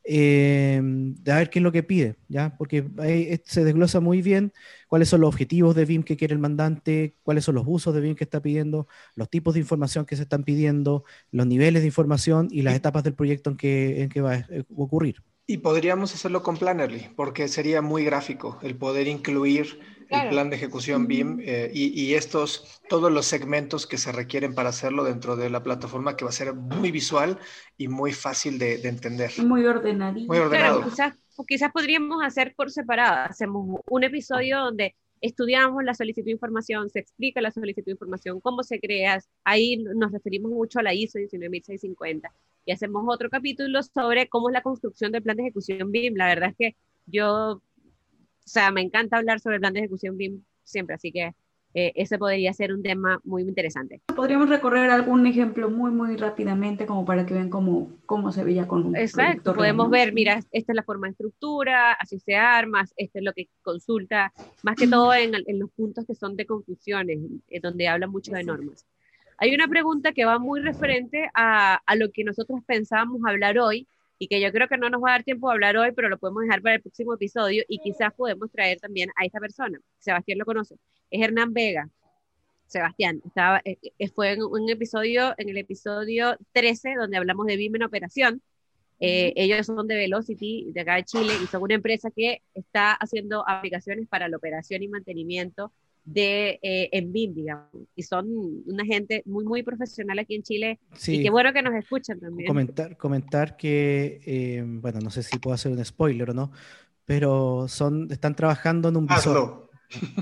[0.03, 2.55] eh, de a ver qué es lo que pide, ¿ya?
[2.57, 4.51] Porque ahí se desglosa muy bien
[4.87, 8.01] cuáles son los objetivos de BIM que quiere el mandante, cuáles son los usos de
[8.01, 11.87] BIM que está pidiendo, los tipos de información que se están pidiendo, los niveles de
[11.87, 15.23] información y las etapas del proyecto en que, en que va a ocurrir.
[15.47, 19.79] Y podríamos hacerlo con Plannerly, porque sería muy gráfico el poder incluir
[20.11, 24.69] el plan de ejecución BIM eh, y, estos, todos los segmentos que se requieren para
[24.69, 27.39] hacerlo dentro de la plataforma que va a ser muy visual
[27.77, 29.31] y muy fácil de, entender.
[29.43, 30.27] Muy ordenadito.
[30.27, 30.83] Muy ordenado.
[30.83, 31.13] quizás,
[31.47, 36.99] quizás podríamos hacer por separado, hacemos un episodio donde estudiamos la solicitud de información, se
[36.99, 41.19] explica la solicitud de información, cómo se crea, ahí nos referimos mucho a la ISO
[41.19, 42.31] 19650
[42.65, 46.15] y hacemos otro capítulo sobre cómo es la construcción del plan de ejecución BIM.
[46.15, 47.61] La verdad es que yo
[48.49, 51.33] sea, me encanta hablar sobre el plan de ejecución BIM siempre, así que
[51.73, 54.01] eh, ese podría ser un tema muy interesante.
[54.13, 58.67] Podríamos recorrer algún ejemplo muy, muy rápidamente como para que vean cómo, cómo se veía
[58.67, 62.85] con un Exacto, podemos ver, mira, esta es la forma de estructura, así se arma,
[62.97, 66.45] esto es lo que consulta, más que todo en, en los puntos que son de
[66.45, 68.85] conclusiones, en donde habla mucho de normas.
[69.37, 73.87] Hay una pregunta que va muy referente a, a lo que nosotros pensábamos hablar hoy,
[74.21, 76.07] y que yo creo que no nos va a dar tiempo de hablar hoy, pero
[76.07, 79.79] lo podemos dejar para el próximo episodio y quizás podemos traer también a esta persona.
[79.97, 80.75] Sebastián lo conoce.
[81.09, 81.89] Es Hernán Vega.
[82.67, 87.57] Sebastián, estaba, eh, eh, fue en un episodio, en el episodio 13, donde hablamos de
[87.57, 88.43] BIM en operación.
[88.99, 92.93] Eh, ellos son de Velocity, de acá de Chile, y son una empresa que está
[92.93, 95.73] haciendo aplicaciones para la operación y mantenimiento
[96.03, 97.69] de eh, en BIM, digamos.
[97.95, 98.27] Y son
[98.65, 100.79] una gente muy, muy profesional aquí en Chile.
[101.07, 102.47] Y qué bueno que nos escuchan también.
[102.47, 106.51] Comentar, comentar que, eh, bueno, no sé si puedo hacer un spoiler o no,
[107.05, 109.69] pero son, están trabajando en un visor.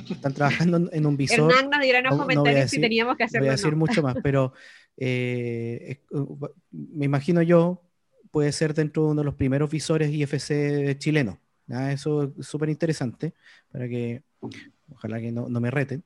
[0.10, 1.52] Están trabajando en un visor.
[1.52, 3.46] Hernán nos dirá en los comentarios si teníamos que hacerlo.
[3.46, 4.54] Voy a decir mucho más, pero
[4.98, 6.02] eh,
[6.72, 7.84] me imagino yo,
[8.32, 11.38] puede ser dentro de uno de los primeros visores IFC chilenos.
[11.92, 13.34] Eso es súper interesante
[13.72, 14.24] para que
[14.92, 16.04] ojalá que no, me reten,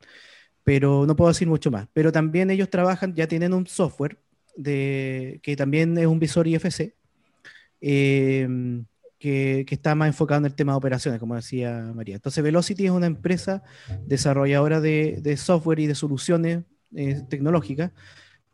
[0.64, 1.88] pero no puedo decir mucho más.
[1.94, 4.18] Pero también ellos trabajan, ya tienen un software
[4.56, 6.94] de, que también es un visor IFC,
[7.82, 8.86] em,
[9.20, 12.16] que, está más enfocado en el tema de operaciones, como decía María.
[12.16, 13.64] Entonces, Velocity es una empresa
[14.06, 16.64] desarrolladora de, software y de soluciones
[16.96, 17.92] eh, tecnológicas.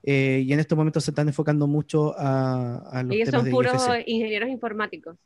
[0.04, 3.84] Eh, y en estos momentos se están enfocando mucho a, a los Ellos son puros
[4.06, 5.18] ingenieros informáticos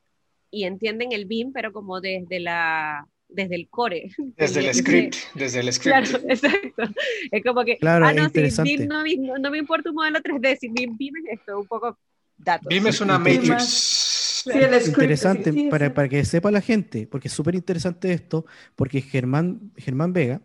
[0.53, 4.11] y entienden el BIM, pero como desde la desde el core.
[4.37, 6.07] Desde el script, desde el script.
[6.07, 6.83] Claro, exacto.
[7.31, 9.03] Es como que, claro, ah, no, si BIM no,
[9.39, 11.97] no, me importa un modelo 3D, si BIM, BIM es esto, un poco
[12.37, 12.67] datos.
[12.67, 14.43] BIM es una matrix.
[14.43, 18.45] Sí, el script, interesante para, para, que sepa la gente, porque es súper interesante esto,
[18.75, 20.41] porque Germán, Germán Vega,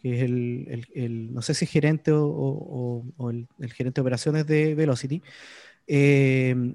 [0.00, 4.00] que es el, el, el no sé si gerente o, o, o el, el, gerente
[4.00, 5.22] de operaciones de Velocity,
[5.86, 6.74] eh,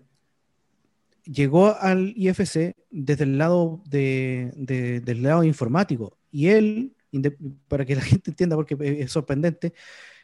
[1.25, 4.51] llegó al IFC desde el lado de,
[5.03, 6.95] del lado informático y él,
[7.67, 9.73] para que la gente entienda porque es sorprendente,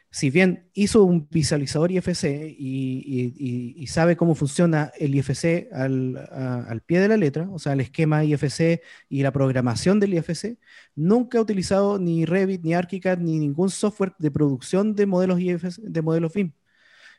[0.09, 7.07] si bien hizo un visualizador IFC y, sabe cómo funciona el IFC al, pie de
[7.07, 10.57] la letra, o sea, el esquema IFC y la programación del IFC,
[10.95, 15.79] nunca ha utilizado ni Revit, ni ArchiCAD, ni ningún software de producción de modelos IFC,
[15.81, 16.53] de modelos BIM.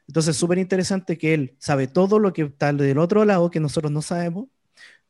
[0.08, 3.92] Entonces, súper interesante que él sabe todo lo que está del otro lado que nosotros
[3.92, 4.48] no sabemos,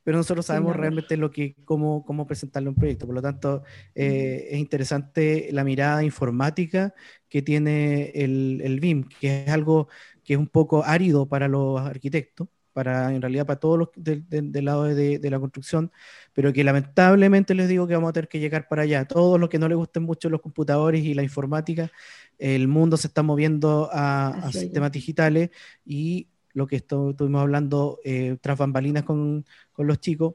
[0.05, 3.07] pero nosotros sabemos realmente lo que, cómo, cómo presentarle un proyecto.
[3.07, 3.63] Por lo tanto,
[3.95, 6.95] eh, es interesante la mirada informática
[7.29, 9.89] que tiene el, el BIM, que es algo
[10.25, 14.65] que es un poco árido para los arquitectos, para, en realidad para todos los del,
[14.65, 15.91] lado de, de, la construcción,
[16.33, 19.05] pero que lamentablemente les digo que vamos a tener que llegar para allá.
[19.05, 21.91] Todos los que no les gusten mucho los computadores y la informática,
[22.39, 25.51] el mundo se está moviendo a, sistemas digitales
[25.85, 30.35] y lo que estuvimos hablando eh, tras bambalinas con, con los chicos,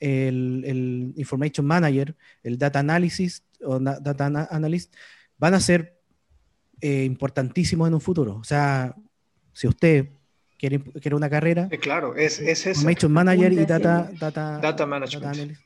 [0.00, 4.94] el, el, Information Manager, el Data Analysis o Data Analyst,
[5.36, 6.00] van a ser
[6.80, 8.36] eh, importantísimos en un futuro.
[8.36, 8.96] O sea,
[9.52, 10.08] si usted
[10.62, 15.58] quiere, quiere una carrera, claro, es, es Information Manager y Data, data, data Management.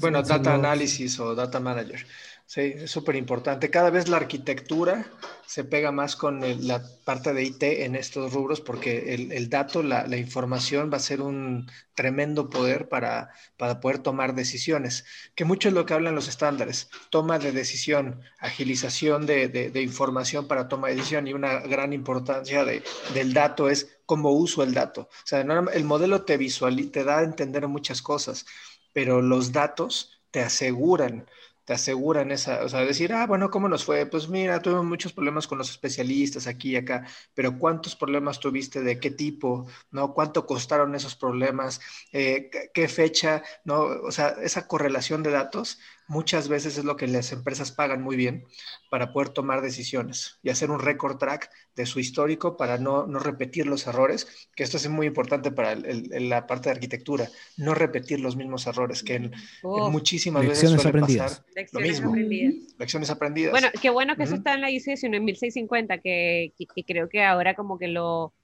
[0.00, 2.04] bueno, Data Analysis o Data Manager.
[2.52, 3.70] Sí, es súper importante.
[3.70, 5.06] Cada vez la arquitectura
[5.46, 10.04] se pega más con la parte de IT en estos rubros porque el, dato, la,
[10.18, 15.74] información va a ser un tremendo poder para, para, poder tomar decisiones, que mucho es
[15.74, 20.96] lo que hablan los estándares, toma de decisión, agilización de, de, información para toma de
[20.96, 22.82] decisión y una gran importancia de,
[23.14, 25.08] del dato es cómo uso el dato.
[25.10, 28.44] O sea, el modelo te visualiza, te da a entender muchas cosas,
[28.92, 31.26] pero los datos te aseguran
[31.64, 34.06] te aseguran esa, o sea, decir, ah, bueno, ¿cómo nos fue?
[34.06, 38.80] Pues mira, tuvimos muchos problemas con los especialistas aquí y acá, pero ¿cuántos problemas tuviste?
[38.82, 39.66] ¿De qué tipo?
[39.90, 40.12] ¿No?
[40.14, 41.80] ¿Cuánto costaron esos problemas?
[42.12, 43.42] Eh, ¿Qué fecha?
[43.64, 43.80] ¿No?
[43.82, 48.16] O sea, esa correlación de datos muchas veces es lo que las empresas pagan muy
[48.16, 48.44] bien
[48.90, 53.18] para poder tomar decisiones y hacer un record track de su histórico para no, no
[53.18, 58.20] repetir los errores, que esto es muy importante para la parte de arquitectura, no repetir
[58.20, 61.40] los mismos errores que en, muchísimas veces suele aprendidas.
[61.40, 62.10] pasar Lecciones lo mismo.
[62.10, 62.74] Aprendidas.
[62.78, 63.52] Lecciones aprendidas.
[63.52, 67.22] Bueno, qué bueno que eso está en la sino en 1650, que, que, creo que
[67.22, 68.34] ahora como que lo,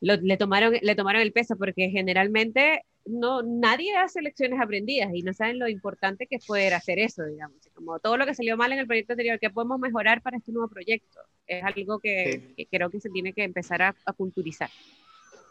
[0.00, 5.32] le, tomaron, le tomaron el peso, porque generalmente no, nadie hace lecciones aprendidas y no
[5.32, 7.56] saben lo importante que es poder hacer eso, digamos.
[7.74, 10.52] Como todo lo que salió mal en el proyecto anterior, ¿qué podemos mejorar para este
[10.52, 11.20] nuevo proyecto?
[11.46, 14.70] Es algo que, creo que se tiene que empezar a, culturizar.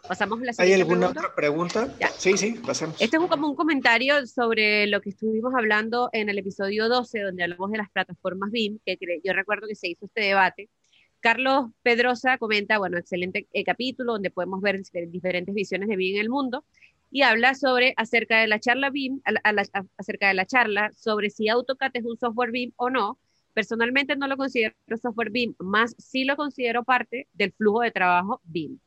[0.07, 1.89] Pasamos a la ¿Hay alguna otra pregunta?
[2.17, 3.01] Sí, sí, pasemos.
[3.01, 7.43] Este es como un comentario sobre lo que estuvimos hablando en el episodio 12, donde
[7.43, 10.69] hablamos de las plataformas BIM, que yo recuerdo que se hizo este debate.
[11.25, 16.21] Carlos Pedrosa comenta, bueno, excelente eh, capítulo donde podemos ver diferentes visiones de BIM en
[16.21, 16.65] el mundo
[17.09, 19.21] y habla sobre acerca de la charla BIM,
[19.97, 23.17] acerca de la charla sobre si AutoCAD es un software BIM o no.
[23.55, 28.39] Personalmente no lo considero software BIM, más sí lo considero parte del flujo de trabajo
[28.43, 28.77] BIM.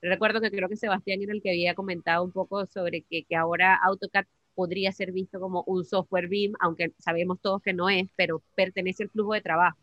[0.00, 3.34] Recuerdo que creo que Sebastián era el que había comentado un poco sobre que, que
[3.34, 8.08] ahora AutoCAD podría ser visto como un software BIM, aunque sabemos todos que no es,
[8.14, 9.78] pero pertenece al flujo de trabajo.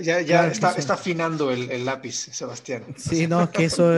[0.00, 2.84] Ya, ya, está, está, afinando el, el, lápiz, Sebastián.
[2.96, 3.92] Sí, no, que eso...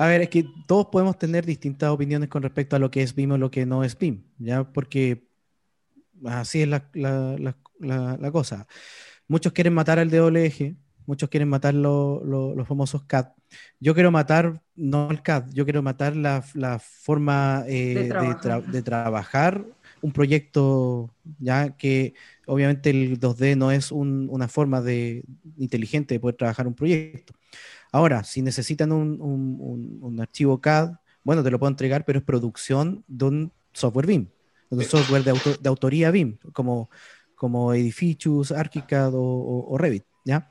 [0.00, 3.14] A ver, es que todos podemos tener distintas opiniones con respecto a lo que es
[3.14, 4.64] BIM o lo que no es BIM, ¿ya?
[4.64, 5.28] Porque
[6.24, 7.36] así es la, la,
[8.18, 8.66] la, cosa.
[9.28, 13.26] Muchos quieren matar al doble eje, muchos quieren matar los famosos CAD.
[13.78, 16.42] Yo quiero matar, no el CAD, yo quiero matar la,
[16.80, 18.08] forma eh,
[18.72, 19.66] de, trabajar.
[20.02, 22.14] Un proyecto, ya que
[22.46, 25.24] obviamente el 2D no es una forma de,
[25.58, 27.34] inteligente de poder trabajar un proyecto.
[27.92, 33.24] Ahora, si necesitan un, archivo CAD, bueno, te lo puedo entregar, pero es producción de
[33.24, 34.28] un software BIM,
[34.70, 36.90] de un software de, autoría BIM, como,
[37.34, 40.50] como Edificius, ArchiCAD o, Revit, ¿ya?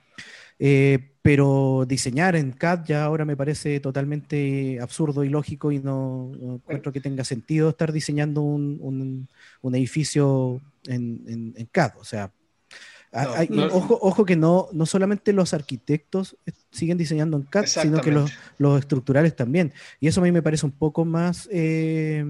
[0.60, 6.32] Eh, pero diseñar en CAD ya ahora me parece totalmente absurdo y lógico y no,
[6.42, 9.28] encuentro que tenga sentido estar diseñando un,
[9.74, 11.98] edificio en, en, CAD.
[12.00, 12.32] O sea,
[13.72, 16.38] ojo, ojo que no, no solamente los arquitectos
[16.72, 19.74] siguen diseñando en CAD, sino que los, los, estructurales también.
[20.00, 22.26] Y eso a mí me parece un poco más eh,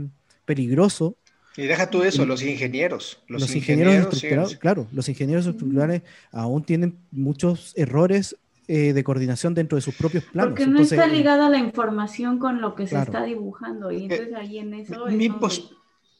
[0.45, 1.15] peligroso.
[1.58, 3.21] Y deja tú eso, los ingenieros.
[3.28, 8.36] Los, ingenieros, estructurales, claro, los ingenieros estructurales aún tienen muchos errores
[8.71, 10.51] eh, de coordinación dentro de sus propios planos.
[10.51, 13.91] Porque no está ligada la información con lo que se está dibujando.
[13.91, 15.08] Y entonces ahí en eso...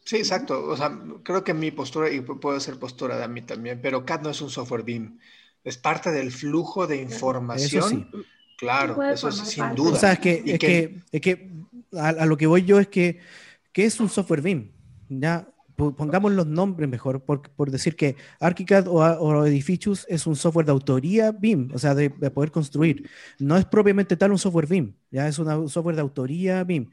[0.03, 0.65] Sí, exacto.
[0.65, 4.03] O sea, creo que mi postura, y puede ser postura de a mí también, pero
[4.03, 5.19] CAD no es un software BIM.
[5.63, 8.09] Es parte del flujo de información.
[8.57, 9.91] Claro, eso es sin duda.
[9.91, 11.51] O sea, es que, es que, es que
[11.93, 13.19] a, lo que voy yo es que,
[13.71, 14.71] ¿qué es un software BIM?
[15.09, 15.47] Ya,
[15.79, 20.65] pongamos los nombres mejor, por, por decir que ArchiCAD o, o, Edificius es un software
[20.65, 23.09] de autoría BIM, o sea, de, poder construir.
[23.39, 26.89] No es propiamente tal un software BIM, ya es un software de autoría BIM.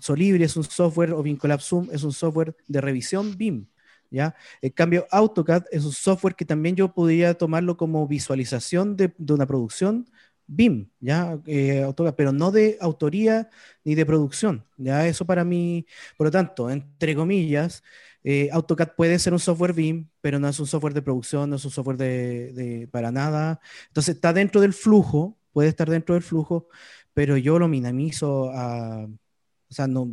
[0.00, 3.66] Solibri es un software, o Vincolab Zoom es un software de revisión BIM.
[4.10, 4.34] ¿Ya?
[4.62, 9.34] En cambio, AutoCAD es un software que también yo podría tomarlo como visualización de, de
[9.34, 10.06] una producción
[10.48, 11.38] BIM, ¿ya?
[11.46, 11.86] Eh,
[12.16, 13.50] pero no de autoría
[13.84, 15.06] ni de producción, ¿ya?
[15.06, 15.86] Eso para mí,
[16.16, 17.84] por lo tanto, entre comillas,
[18.30, 21.56] eh, AutoCAD puede ser un software BIM, pero no es un software de producción, no
[21.56, 23.58] es un software de, para nada.
[23.86, 26.68] Entonces está dentro del flujo, puede estar dentro del flujo,
[27.14, 30.10] pero yo lo minimizo a, o sea, no,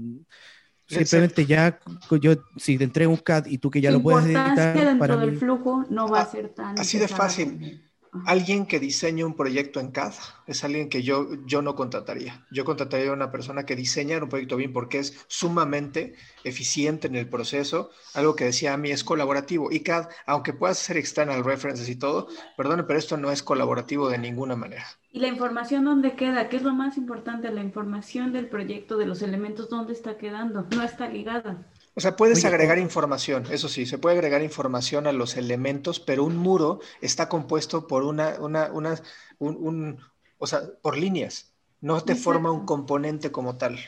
[0.87, 1.77] simplemente ya,
[2.21, 4.73] yo, si te entrego un CAD y tú que ya lo puedes editar.
[4.73, 6.79] dentro para del flujo no va a ser tan.
[6.79, 7.83] Así de fácil.
[8.25, 10.13] Alguien que diseñe un proyecto en CAD
[10.47, 12.45] es alguien que yo, yo no contrataría.
[12.51, 17.15] Yo contrataría a una persona que diseña un proyecto bien porque es sumamente eficiente en
[17.15, 17.91] el proceso.
[18.13, 19.71] Algo que decía a mí es colaborativo.
[19.71, 24.09] Y CAD, aunque puedas hacer external references y todo, perdone, pero esto no es colaborativo
[24.09, 24.85] de ninguna manera.
[25.11, 26.49] ¿Y la información dónde queda?
[26.49, 27.51] ¿Qué es lo más importante?
[27.51, 30.67] La información del proyecto, de los elementos, ¿dónde está quedando?
[30.75, 31.65] No está ligada.
[31.97, 36.25] O sea, puedes agregar información, eso sí, se puede agregar información a los elementos, pero
[36.25, 38.99] un muro está compuesto por una, una, una
[39.39, 39.97] un,
[40.37, 43.79] o sea, por líneas, no te forma un componente como tal.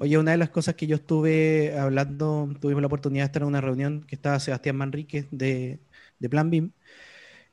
[0.00, 3.48] Oye, una de las cosas que yo estuve hablando, tuvimos la oportunidad de estar en
[3.48, 5.78] una reunión que estaba Sebastián Manríquez de,
[6.18, 6.72] de Plan BIM.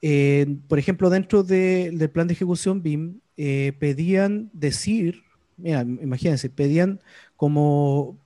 [0.02, 5.23] Eh, por ejemplo, dentro del plan de ejecución BIM, eh, pedían decir,
[5.58, 6.99] mira, imagínense, pedían
[7.36, 8.17] como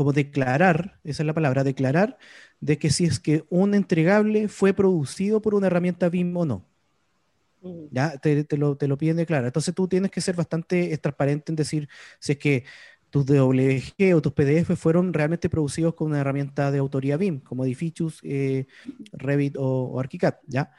[0.00, 2.16] como declarar, esa es la palabra, declarar
[2.58, 6.64] de que si es que un entregable fue producido por una herramienta BIM o no.
[7.90, 9.44] Ya te, lo, te lo piden declarar.
[9.44, 11.86] Entonces tú tienes que ser bastante transparente en decir
[12.18, 12.64] si es que
[13.10, 17.66] tus DWG o tus PDF fueron realmente producidos con una herramienta de autoría BIM, como
[17.66, 18.68] Edificius, eh,
[19.12, 20.72] Revit o, ArchiCAD, ¿ya?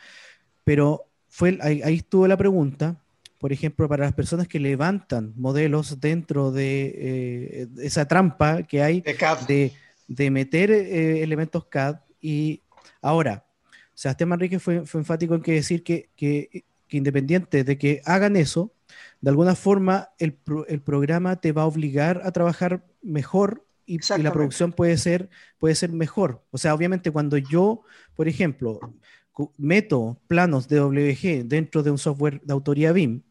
[0.64, 3.00] Pero fue, ahí, estuvo la pregunta,
[3.42, 9.02] por ejemplo, para las personas que levantan modelos dentro de eh, esa trampa que hay
[9.48, 9.74] de,
[10.08, 11.96] de, meter eh, elementos CAD.
[12.22, 12.62] Y
[13.02, 13.44] ahora,
[13.96, 18.36] Sebastián Manrique fue, fue enfático en que decir que, que, que independiente de que hagan
[18.36, 18.72] eso,
[19.22, 24.72] de alguna forma el, programa te va a obligar a trabajar mejor y, la producción
[24.72, 26.44] puede ser, puede ser mejor.
[26.52, 27.82] O sea, obviamente cuando yo,
[28.16, 28.80] por ejemplo,
[29.58, 33.24] meto planos de WG dentro de un software de autoría BIM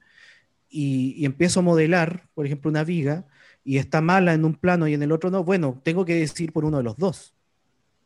[0.70, 3.26] y, empiezo a modelar, por ejemplo, una viga
[3.64, 6.52] y está mala en un plano y en el otro no, bueno, tengo que decidir
[6.52, 7.34] por uno de los dos.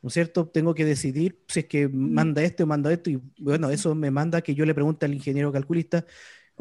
[0.02, 0.46] ¿No es cierto?
[0.46, 4.10] Tengo que decidir si es que manda este o manda esto y bueno, eso me
[4.10, 6.04] manda que yo le pregunte al ingeniero calculista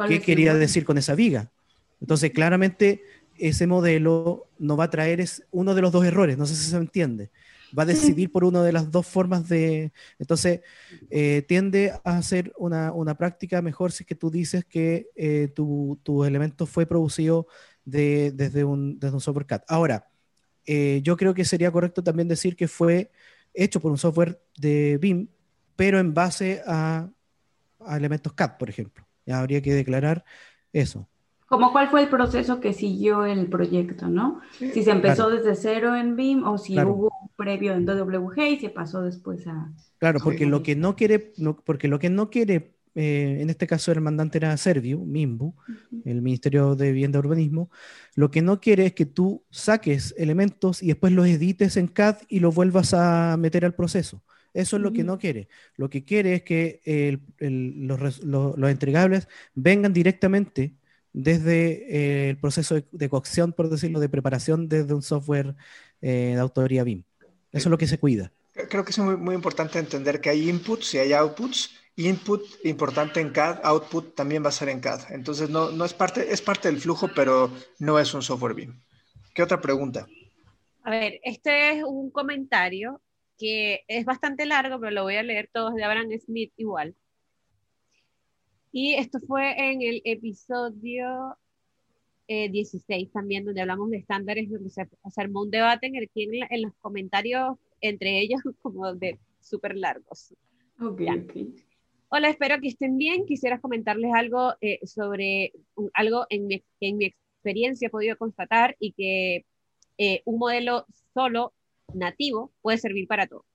[0.07, 1.51] qué quería decir con esa viga.
[1.99, 3.03] Entonces, claramente,
[3.37, 6.69] ese modelo no va a traer es uno de los dos errores, no sé si
[6.69, 7.31] se entiende.
[7.77, 9.91] Va a decidir por una de las dos formas de...
[10.19, 10.61] Entonces,
[11.09, 16.23] eh, tiende a ser una, práctica mejor si es que tú dices que eh, tu,
[16.23, 17.47] elemento fue producido
[17.85, 19.61] desde, un, desde un software CAD.
[19.67, 20.07] Ahora,
[20.65, 23.11] eh, yo creo que sería correcto también decir que fue
[23.53, 25.27] hecho por un software de BIM,
[25.75, 27.09] pero en base a
[27.87, 30.25] elementos CAD, por ejemplo habría que declarar
[30.71, 31.07] eso.
[31.47, 34.41] Como cuál fue el proceso que siguió el proyecto, ¿no?
[34.57, 38.59] Si se empezó desde cero en BIM o si hubo un previo en DWG y
[38.59, 39.71] se pasó después a...
[39.99, 41.33] Claro, porque lo que no quiere,
[41.65, 45.55] porque lo que no quiere, eh, en este caso el mandante era Serviu, MIMBU,
[46.05, 47.69] el Ministerio de Vivienda y Urbanismo,
[48.15, 52.17] lo que no quiere es que tú saques elementos y después los edites en CAD
[52.27, 54.23] y los vuelvas a meter al proceso.
[54.53, 55.47] Eso es lo que no quiere.
[55.77, 60.75] Lo que quiere es que los, entregables vengan directamente
[61.13, 65.55] desde eh, el proceso de, cocción, por decirlo, de preparación desde un software
[66.01, 67.03] eh, de autoría BIM.
[67.51, 68.31] Eso es lo que se cuida.
[68.69, 71.75] Creo que es muy, muy importante entender que hay inputs y hay outputs.
[71.95, 75.11] Input importante en CAD, output también va a ser en CAD.
[75.11, 78.81] Entonces no, no es parte, es parte del flujo, pero no es un software BIM.
[79.35, 80.07] ¿Qué otra pregunta?
[80.83, 83.01] A ver, este es un comentario
[83.37, 86.95] que es bastante largo, pero lo voy a leer todos de Abraham Smith igual.
[88.75, 91.37] Y esto fue en el episodio
[92.27, 96.23] 16 eh, también, donde hablamos de estándares, donde se, armó un debate en el que
[96.23, 100.33] en, los comentarios, entre ellos, como de súper largos.
[102.09, 103.27] Hola, espero que estén bien.
[103.27, 105.53] Quisiera comentarles algo eh, sobre
[105.93, 109.45] algo en mi, que en mi experiencia he podido constatar y que
[109.99, 111.53] eh, un modelo solo
[111.93, 113.45] nativo puede servir para todo.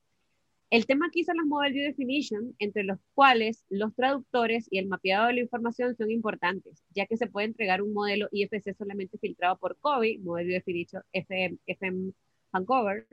[0.70, 4.86] El tema aquí son las Model View Definition, entre los cuales los traductores y el
[4.86, 9.16] mapeado de la información son importantes, ya que se puede entregar un modelo IFC solamente
[9.18, 12.12] filtrado por COVID, Model View Definition FM, FM
[12.52, 13.06] Handover,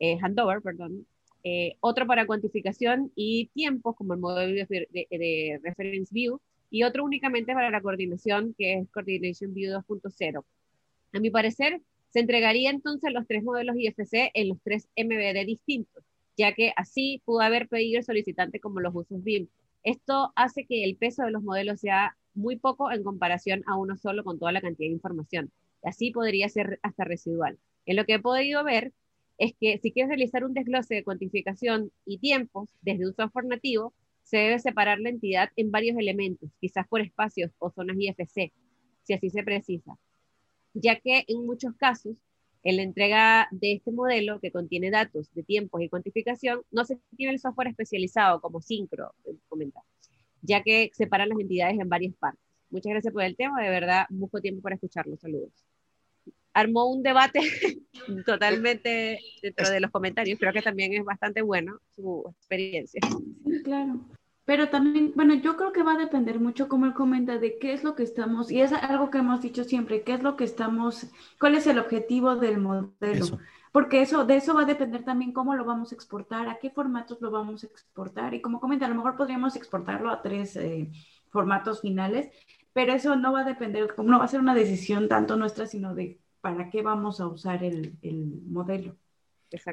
[0.00, 1.06] eh, handover perdón,
[1.44, 6.40] eh, otro para cuantificación y tiempos, como el modelo de, de, Reference View,
[6.70, 10.44] y otro únicamente para la coordinación, que es Coordination View 2.0.
[11.12, 11.80] A mi parecer,
[12.10, 16.04] se entregaría entonces los tres modelos IFC en los tres MBD distintos,
[16.36, 19.48] ya que así pudo haber pedido solicitante como los usos BIM.
[19.82, 23.96] Esto hace que el peso de los modelos sea muy poco en comparación a uno
[23.96, 25.52] solo con toda la cantidad de información.
[25.82, 27.58] Así podría ser hasta residual.
[27.86, 28.92] En lo que he podido ver
[29.38, 33.92] es que si quieres realizar un desglose de cuantificación y tiempos desde un software nativo,
[34.22, 38.52] se debe separar la entidad en varios elementos, quizás por espacios o zonas IFC,
[39.02, 39.98] si así se precisa
[40.74, 42.16] ya que en muchos casos
[42.62, 46.98] en la entrega de este modelo que contiene datos de tiempos y cuantificación no se
[47.16, 49.82] tiene el software especializado como Syncro, eh, comenta,
[50.42, 52.40] ya que separan las entidades en varias partes.
[52.70, 55.16] Muchas gracias por el tema, de verdad, mucho tiempo para escucharlo.
[55.16, 55.52] Saludos.
[56.54, 57.40] Armó un debate
[58.26, 63.00] totalmente dentro de los comentarios, creo que también es bastante bueno su experiencia.
[63.46, 64.00] Sí, claro.
[64.44, 67.72] Pero también, bueno, yo creo que va a depender mucho, como él comenta, de qué
[67.72, 70.44] es lo que estamos, y es algo que hemos dicho siempre, qué es lo que
[70.44, 71.06] estamos,
[71.38, 73.38] cuál es el objetivo del modelo.
[73.70, 76.70] Porque eso, de eso va a depender también cómo lo vamos a exportar, a qué
[76.70, 78.34] formatos lo vamos a exportar.
[78.34, 80.90] Y como comenta, a lo mejor podríamos exportarlo a tres eh,
[81.30, 82.28] formatos finales,
[82.72, 85.94] pero eso no va a depender, no va a ser una decisión tanto nuestra, sino
[85.94, 88.96] de para qué vamos a usar el, el modelo.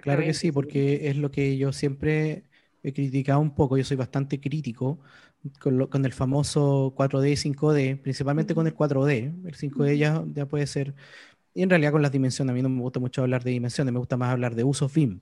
[0.02, 2.49] Claro que sí, porque es lo que yo siempre
[2.84, 5.00] he criticado un poco, yo soy bastante crítico
[5.60, 9.46] con, el famoso 4D y 5D, principalmente con el 4D.
[9.46, 10.94] El 5D ya, ya puede ser,
[11.54, 13.94] y en realidad con las dimensiones, a mí no me gusta mucho hablar de dimensiones,
[13.94, 15.20] me gusta más hablar de uso BIM.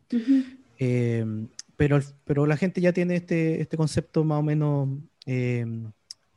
[0.78, 4.90] Em, pero, pero la gente ya tiene este, este concepto más o menos
[5.26, 5.92] em,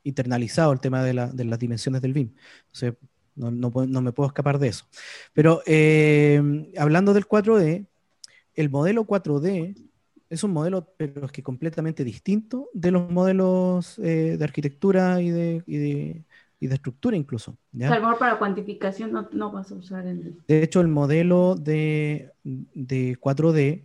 [0.04, 2.30] internalizado, el tema de, la, de, las dimensiones del BIM.
[2.66, 2.94] Entonces,
[3.34, 4.84] no, no, me puedo escapar de eso.
[5.32, 7.86] Pero eh, hablando del 4D,
[8.54, 9.89] el modelo 4D
[10.30, 15.30] es un modelo, pero es que completamente distinto de los modelos eh, de arquitectura y
[15.30, 16.24] de, y de,
[16.60, 17.56] y de estructura incluso.
[17.72, 17.90] ¿ya?
[18.18, 20.36] para cuantificación no, no, vas a usar el...
[20.46, 23.82] De hecho, el modelo de, de 4D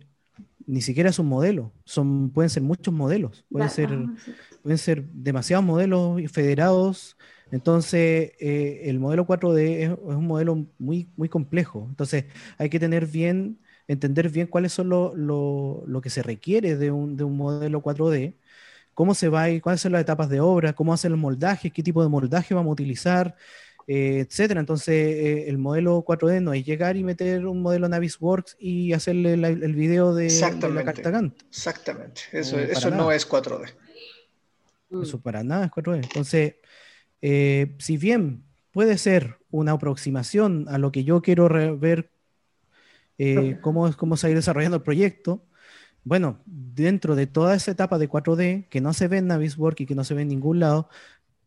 [0.66, 4.14] ni siquiera es un modelo, son, pueden ser muchos modelos, pueden, ser, ah,
[4.62, 7.16] pueden ser demasiados modelos federados.
[7.52, 11.86] Entonces, eh, el modelo 4D es, es, un modelo muy, muy complejo.
[11.88, 12.24] Entonces,
[12.58, 13.58] hay que tener bien,
[13.88, 17.82] entender bien cuáles son lo, lo, lo que se requiere de un, de un modelo
[17.82, 18.34] 4D
[18.96, 21.82] cómo se va y cuáles son las etapas de obra, cómo hacen los moldajes, qué
[21.82, 23.36] tipo de moldaje vamos a utilizar,
[23.86, 24.58] eh, etcétera.
[24.58, 29.34] Entonces, eh, el modelo 4D no es llegar y meter un modelo Navisworks y hacerle
[29.34, 30.30] el video de,
[30.72, 31.42] la carta Gantt.
[31.46, 33.70] Exactamente, eso, eso no es 4D.
[35.02, 35.96] Eso para nada es 4D.
[35.96, 36.54] Entonces,
[37.20, 42.10] eh, si bien puede ser una aproximación a lo que yo quiero ver,
[43.60, 45.42] cómo, cómo se va desarrollando el proyecto,
[46.06, 49.86] bueno, dentro de toda esa etapa de 4D que no se ve en Navisworks y
[49.86, 50.88] que no se ve en ningún lado,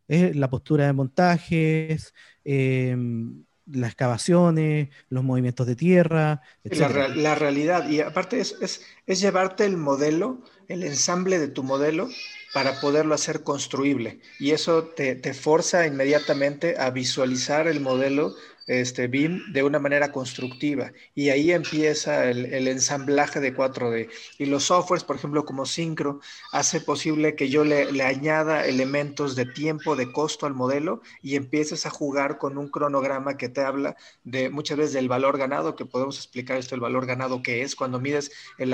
[0.10, 2.14] es la postura de montajes,
[2.44, 7.16] em, las excavaciones, los movimientos de tierra, etc.
[7.16, 12.10] La, realidad, y aparte es, es, llevarte el modelo, el ensamble de tu modelo
[12.54, 14.20] para poderlo hacer construible.
[14.40, 18.36] Y eso te, te forza inmediatamente a visualizar el modelo
[18.70, 20.94] este, BIM de una manera constructiva.
[21.16, 24.10] Y ahí empieza el, ensamblaje de 4D.
[24.38, 26.20] Y los softwares, por ejemplo, como Syncro,
[26.52, 31.88] hace posible que yo le, añada elementos de tiempo, de costo al modelo y empieces
[31.88, 35.86] a jugar con un cronograma que te habla de muchas veces del valor ganado, que
[35.86, 38.74] podemos explicar esto, el valor ganado que es cuando mides el,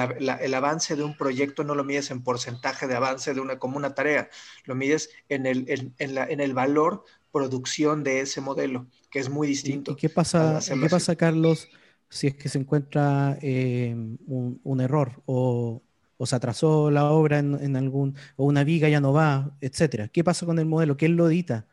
[0.54, 3.96] avance de un proyecto, no lo mides en porcentaje de avance de una como una
[3.96, 4.30] tarea,
[4.66, 7.06] lo mides en el, en el valor
[7.36, 9.92] producción de ese modelo, que es muy distinto.
[9.92, 11.68] ¿Y, qué pasa, ¿qué pasa Carlos,
[12.08, 13.94] si es que se encuentra eh,
[14.26, 15.84] un, error o,
[16.24, 20.08] se atrasó la obra en, algún, o una viga ya no va, etcétera?
[20.08, 20.96] ¿Qué pasa con el modelo?
[20.96, 21.68] ¿Quién lo edita?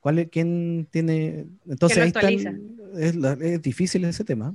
[0.00, 1.46] ¿Cuál, ¿Quién tiene...?
[1.66, 2.44] Entonces, ahí
[2.98, 4.54] es, es difícil ese tema.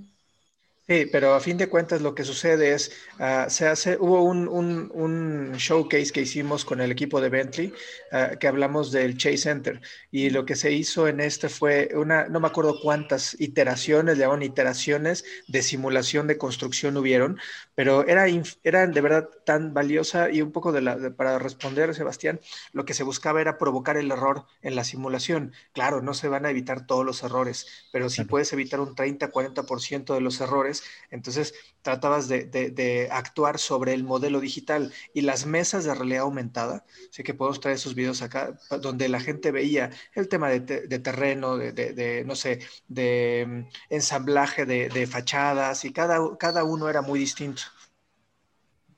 [0.88, 4.48] Sí, pero a fin de cuentas lo que sucede es, uh, se hace, hubo un,
[4.50, 7.74] un, un, showcase que hicimos con el equipo de Bentley,
[8.12, 9.80] uh, que hablamos del Chase Center,
[10.10, 14.44] y lo que se hizo en este fue una, no me acuerdo cuántas iteraciones, llamaban
[14.44, 17.40] iteraciones de simulación de construcción hubieron,
[17.76, 18.26] pero era,
[18.64, 22.42] eran de verdad tan valiosa y un poco de la, para responder, Sebastián,
[22.74, 25.54] lo que se buscaba era provocar el error en la simulación.
[25.74, 29.32] Claro, no se van a evitar todos los errores, pero si puedes evitar un 30,
[29.32, 34.94] 40% de los errores, entonces tratabas de, actuar sobre el modelo digital.
[35.14, 39.20] Y las mesas de realidad aumentada, sé que podemos traer esos videos acá, donde la
[39.20, 40.60] gente veía el tema de,
[41.00, 47.20] terreno, de, no sé, de mm, ensamblaje de, fachadas y cada, cada uno era muy
[47.20, 47.64] distinto.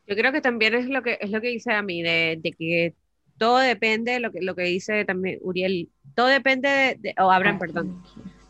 [0.06, 2.94] Yo creo que también es lo que es lo que dice a mí, de, que
[3.38, 8.04] todo depende, lo que, lo que dice también Uriel, todo depende de, o Abraham, perdón,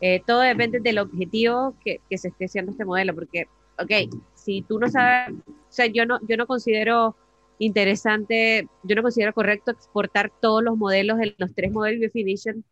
[0.06, 3.46] eh, todo depende del objetivo que, que, se esté haciendo este modelo, porque,
[3.78, 7.16] ok, si tú no sabes, o sea, yo no, yo no considero
[7.58, 12.62] interesante, yo no considero correcto exportar todos los modelos de los tres modelos de Definition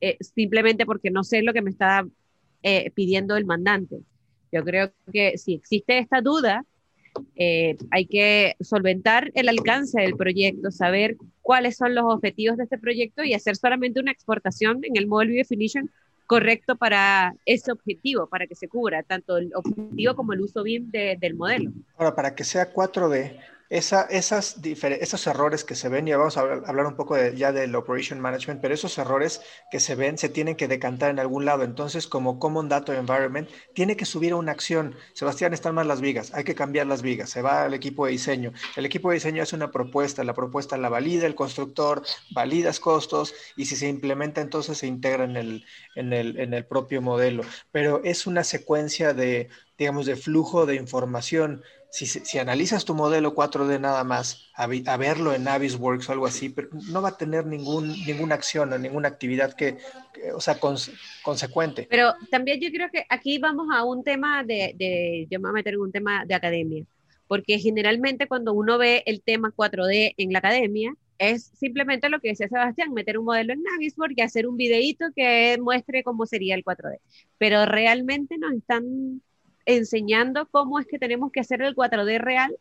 [0.00, 2.04] eh, simplemente porque no sé lo que me está
[2.64, 4.00] eh, pidiendo el mandante.
[4.50, 6.66] Yo creo que si existe esta duda,
[7.92, 13.22] hay que solventar el alcance del proyecto, saber cuáles son los objetivos de este proyecto
[13.22, 15.90] y hacer solamente una exportación en el modelo Definition
[16.30, 20.88] correcto para ese objetivo, para que se cubra tanto el objetivo como el uso bien
[20.92, 21.72] del modelo.
[21.96, 23.36] Ahora, para que sea 4D,
[23.70, 27.74] esa, esas esos errores que se ven, ya vamos a hablar, un poco ya del
[27.76, 31.62] Operation Management, pero esos errores que se ven se tienen que decantar en algún lado.
[31.62, 34.96] Entonces, como Common Data Environment, tiene que subir a una acción.
[35.14, 37.30] Sebastián, están mal las vigas, hay que cambiar las vigas.
[37.30, 38.52] Se va al equipo de diseño.
[38.76, 42.02] El equipo de diseño hace una propuesta, la propuesta la valida el constructor,
[42.32, 45.64] valida costos y si se implementa, entonces se integra en el,
[45.94, 47.42] en el, en el propio modelo.
[47.72, 49.48] Pero es una secuencia de,
[49.80, 55.44] digamos, de flujo de información si, analizas tu modelo 4D nada más, a, verlo en
[55.44, 59.54] Navisworks o algo así, pero no va a tener ningún, ninguna acción o ninguna actividad
[59.54, 59.78] que,
[60.34, 60.58] o sea,
[61.22, 61.88] consecuente.
[61.90, 65.50] Pero también yo creo que aquí vamos a un tema de, de, yo me voy
[65.50, 66.84] a meter en un tema de academia,
[67.26, 72.28] porque generalmente cuando uno ve el tema 4D en la academia, es simplemente lo que
[72.28, 76.54] decía Sebastián, meter un modelo en Navisworks y hacer un videíto que muestre cómo sería
[76.54, 76.98] el 4D.
[77.36, 79.22] Pero realmente nos están
[79.66, 82.56] enseñando cómo es que tenemos que hacer el 4D real.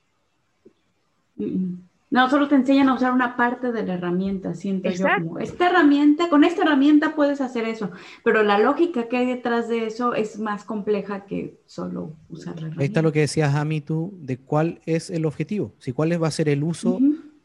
[2.12, 5.70] No, solo te enseñan a usar una parte de la herramienta, siento yo como, esta
[5.70, 7.92] herramienta, con esta herramienta puedes hacer eso,
[8.24, 12.62] pero la lógica que hay detrás de eso es más compleja que solo usar la
[12.62, 12.82] herramienta.
[12.82, 16.28] Ahí está lo que decías, Ami, tú, de cuál es el objetivo, si cuál va
[16.28, 17.00] a ser el uso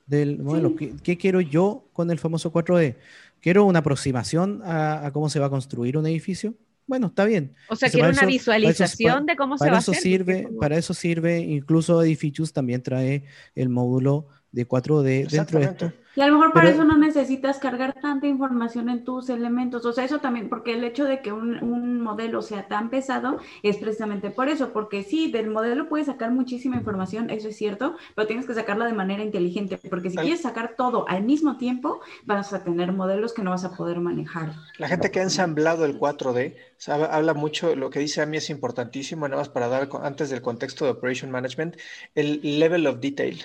[0.07, 2.97] del modelo, ¿Qué, quiero yo con el famoso 4D?
[3.41, 6.55] ¿Quiero una aproximación a, cómo se va a construir un edificio?
[6.87, 7.55] Bueno, está bien.
[7.69, 9.95] O sea, quiero una visualización de cómo se va a hacer.
[9.95, 13.25] Sirve, Para eso sirve, incluso Edificios también trae
[13.55, 15.93] el módulo de 4D dentro de esto.
[16.17, 19.85] Y a lo mejor para eso no necesitas cargar tanta información en tus elementos.
[19.85, 23.79] O sea, eso también, porque el hecho de que un, modelo sea tan pesado es
[23.79, 28.29] precisamente por eso, porque sí, del modelo puedes sacar muchísima información, eso es cierto, pero
[28.29, 32.53] tienes que sacarla de manera inteligente, porque si quieres sacar todo al mismo tiempo, vas
[32.53, 34.53] a tener modelos que no vas a poder manejar.
[34.79, 36.55] La gente que ha ensamblado el 4D
[36.87, 40.43] habla mucho, lo que dice a mí es importantísimo, nada más para dar antes del
[40.43, 41.77] contexto de Operation Management,
[42.15, 43.43] el level of detail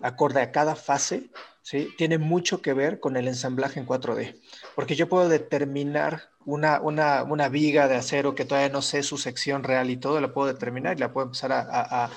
[0.00, 1.30] acorde a cada fase,
[1.62, 1.88] ¿sí?
[1.98, 4.40] tiene mucho que ver con el ensamblaje en 4D.
[4.74, 9.18] Porque yo puedo determinar una, una, una, viga de acero que todavía no sé su
[9.18, 12.10] sección real y todo, la puedo determinar y la puedo empezar a, a,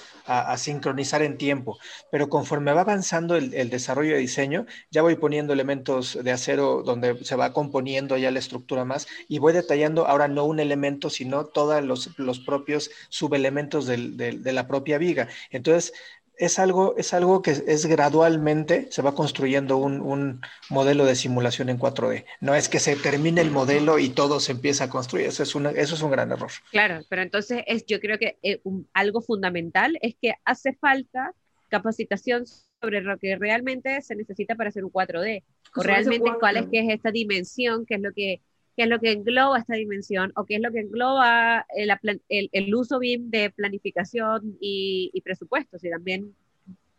[0.51, 1.79] a, sincronizar en tiempo.
[2.11, 6.83] Pero conforme va avanzando el, el, desarrollo de diseño, ya voy poniendo elementos de acero
[6.83, 11.09] donde se va componiendo ya la estructura más y voy detallando ahora no un elemento,
[11.09, 15.27] sino todos los, los propios subelementos del, del, de la propia viga.
[15.49, 15.91] Entonces,
[16.39, 21.77] es algo, es algo que es gradualmente, se va construyendo un, modelo de simulación en
[21.77, 22.25] 4D.
[22.39, 25.27] No es que se termine el modelo y todo se empieza a construir.
[25.27, 26.49] Eso es, eso es un gran error.
[26.71, 28.61] Claro, pero entonces es, yo creo que eh,
[28.93, 31.33] algo fundamental es que hace falta
[31.67, 32.45] capacitación
[32.81, 35.43] sobre lo que realmente se necesita para hacer un 4D.
[35.75, 38.41] O realmente cuál es que es esta dimensión, qué es lo que
[38.79, 41.91] qué es lo que engloba esta dimensión o qué es lo que engloba el,
[42.29, 46.33] el, uso BIM de planificación y, y presupuestos y también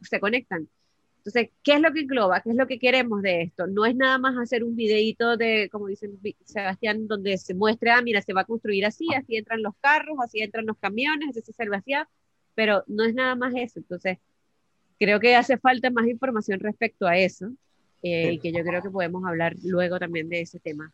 [0.03, 0.69] se conectan.
[1.21, 2.43] Entonces, ¿qué es lo que engloba?
[2.43, 3.67] ¿Qué es lo que queremos de esto?
[3.67, 6.11] No es nada más hacer un videito de, como dice
[6.45, 10.19] Sebastián, donde se muestra, ah, mira, se va a construir así, así entran los carros,
[10.23, 11.93] así entran los camiones, así se sirve así,
[12.55, 13.79] pero no es nada más eso.
[13.79, 14.19] Entonces,
[14.99, 17.51] creo que hace falta más información respecto a eso
[18.03, 20.93] eh, y que yo creo que podemos hablar luego también de ese tema.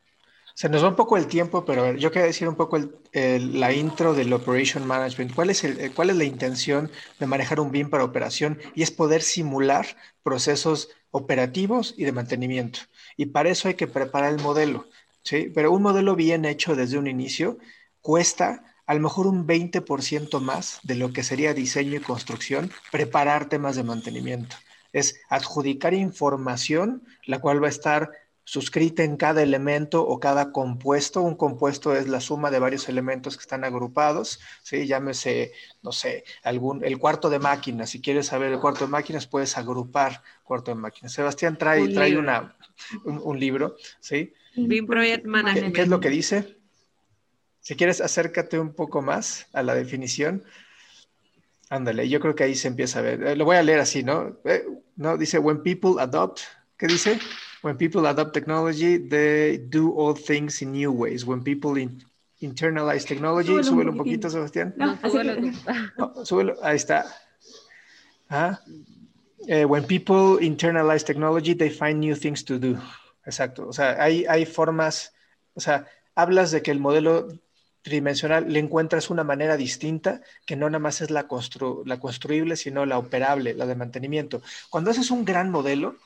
[0.57, 2.78] Se nos va un poco el tiempo, pero yo quería decir un poco
[3.12, 5.34] la intro del Operation Management.
[5.34, 6.90] ¿Cuál es, el, ¿Cuál es la intención
[7.20, 8.59] de manejar un BIM para operación?
[8.74, 9.86] Y es poder simular
[10.22, 12.80] procesos operativos y de mantenimiento.
[13.18, 14.86] Y para eso hay que preparar el modelo.
[15.24, 15.52] ¿sí?
[15.54, 17.59] Pero un modelo bien hecho desde un inicio
[18.00, 23.50] cuesta a lo mejor un 20% más de lo que sería diseño y construcción, preparar
[23.50, 24.57] temas de mantenimiento.
[24.94, 28.11] Es adjudicar información, la cual va a estar
[28.47, 31.20] suscrita en cada elemento o cada compuesto.
[31.20, 34.86] Un compuesto es la suma de varios elementos que están agrupados, ¿sí?
[34.86, 37.90] Llámese, no sé, algún, el cuarto de máquinas.
[37.90, 41.12] Si quieres saber el cuarto de máquinas, puedes agrupar cuarto de máquinas.
[41.12, 42.57] Sebastián trae, un trae una,
[43.05, 44.32] un, libro, ¿sí?
[44.55, 45.74] BIM Project Management.
[45.74, 46.57] ¿Qué, es lo que dice?
[47.59, 50.44] Si quieres, acércate un poco más a la definición.
[51.68, 53.26] Ándale, yo creo que ahí se empieza a ver.
[53.26, 54.38] Eh, lo voy a leer así, ¿no?
[54.44, 56.42] Eh, no, dice, when people adopt,
[56.78, 57.18] ¿qué dice?
[57.62, 61.24] When people adopt technology, they do all things in new ways.
[61.24, 62.02] When people in,
[62.40, 64.74] internalize technology, súbelo, un poquito, Sebastián.
[65.98, 66.57] No, súbelo.
[66.62, 67.04] ahí está.
[68.28, 68.61] Ah,
[69.48, 72.78] eh, when people internalize technology, they find new things to do.
[73.24, 73.68] Exacto.
[73.68, 75.14] O sea, hay, hay formas,
[75.54, 77.28] o sea, hablas de que el modelo
[77.82, 82.57] tridimensional le encuentras una manera distinta que no nada más es la, constru la construible,
[82.57, 84.42] sino la operable, la de mantenimiento.
[84.70, 85.96] Cuando haces un gran modelo,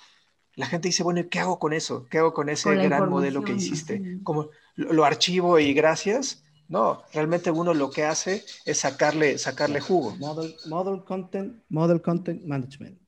[0.56, 2.06] la gente dice, bueno, ¿qué hago con eso?
[2.10, 4.18] ¿Qué hago con ese gran modelo que hiciste?
[4.22, 6.44] Como lo, archivo y gracias.
[6.68, 10.16] No, realmente uno lo que hace es sacarle, sacarle jugo.
[10.16, 12.98] Model, content, model content management.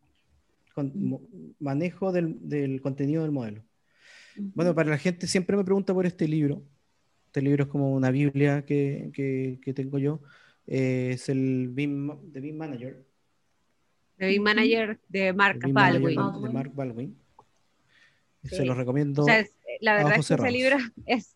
[1.58, 3.62] manejo del, contenido del modelo.
[4.36, 6.62] Bueno, para la gente siempre me pregunta por este libro.
[7.26, 10.20] Este libro es como una Biblia que, tengo yo.
[10.66, 13.04] Eh, es el BIM, de BIM Manager.
[14.16, 16.16] De BIM Manager de Mark Baldwin.
[16.42, 17.21] de Mark Baldwin.
[18.44, 19.26] Se lo recomiendo.
[19.80, 20.76] la verdad es que ese libro
[21.06, 21.34] es,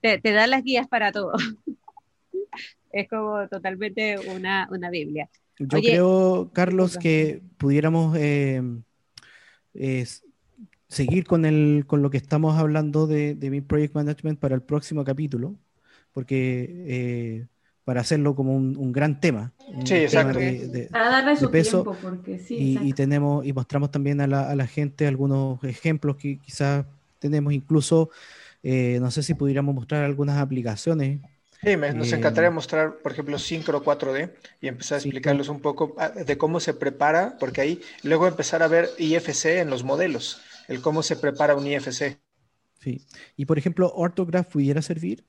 [0.00, 1.32] te, da las guías para todo.
[2.92, 5.28] es como totalmente una, una Biblia.
[5.58, 8.62] Yo creo, Carlos, que pudiéramos eh,
[10.88, 14.62] seguir con, el, con lo que estamos hablando de, de mi Project Management para el
[14.62, 15.56] próximo capítulo,
[16.12, 17.46] porque eh,
[17.88, 19.54] para hacerlo como un, gran tema.
[19.86, 20.38] sí, exacto.
[20.90, 22.78] para darle su tiempo, porque sí.
[22.82, 26.84] Y, tenemos, y mostramos también a la, gente algunos ejemplos que quizás
[27.18, 28.10] tenemos, incluso,
[28.62, 31.20] eh, no sé si pudiéramos mostrar algunas aplicaciones
[31.62, 36.10] Sí, nos encantaría mostrar, por ejemplo, Syncro 4D y empezar a explicarles un poco ah,
[36.10, 40.82] de cómo se prepara, porque ahí luego empezar a ver IFC en los modelos, el
[40.82, 42.18] cómo se prepara un IFC.
[42.80, 43.00] Sí,
[43.34, 45.24] y por ejemplo, Orthograph pudiera servir.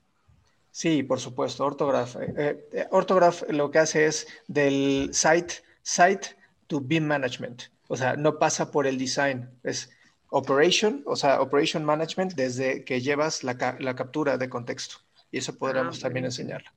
[0.70, 2.16] Sí, por supuesto, Orthograph.
[2.16, 8.14] Eh, eh, Orthograph lo que hace es del site, site to BIM management, o sea,
[8.16, 9.90] no pasa por el design, es
[10.28, 14.96] operation, o sea, operation management desde que llevas la, la captura de contexto.
[15.32, 16.70] Y eso podríamos ah, también enseñarlo.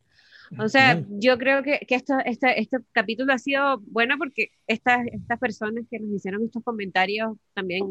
[0.60, 5.06] O sea, yo creo que, que esto, este, este capítulo ha sido bueno porque estas,
[5.12, 7.84] estas personas que nos hicieron estos comentarios también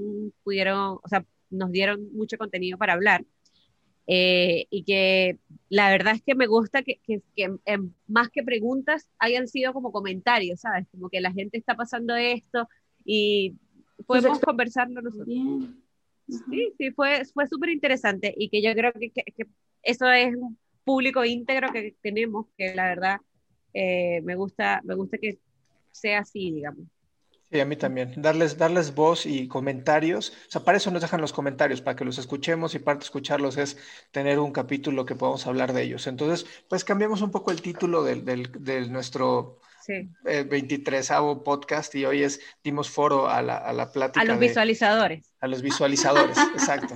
[0.44, 3.24] pudieron, o sea, nos dieron mucho contenido para hablar.
[4.06, 5.38] Eh, y que
[5.68, 7.50] la verdad es que me gusta que, que, que
[8.08, 10.86] más que preguntas hayan sido como comentarios, ¿sabes?
[10.90, 12.68] Como que la gente está pasando esto
[13.04, 13.54] y
[14.06, 15.28] podemos conversarlo nosotros.
[16.28, 19.46] Sí, sí, fue, fue súper interesante y que yo creo que, que,
[19.82, 23.20] eso es un público íntegro que tenemos, que la verdad
[23.74, 25.38] eh, me, gusta, me gusta que
[25.90, 26.86] sea así, digamos.
[27.52, 28.14] Sí, a mí también.
[28.16, 30.30] Darles, darles voz y comentarios.
[30.48, 33.04] O sea, para eso nos dejan los comentarios, para que los escuchemos y parte de
[33.04, 33.76] escucharlos es
[34.10, 36.06] tener un capítulo que podamos hablar de ellos.
[36.06, 40.08] Entonces, pues cambiamos un poco el título del, del, del nuestro sí.
[40.24, 41.10] 23
[41.44, 44.20] podcast y hoy es dimos foro a la, a la plática.
[44.20, 45.30] A los visualizadores.
[45.40, 46.94] A los visualizadores, exacto.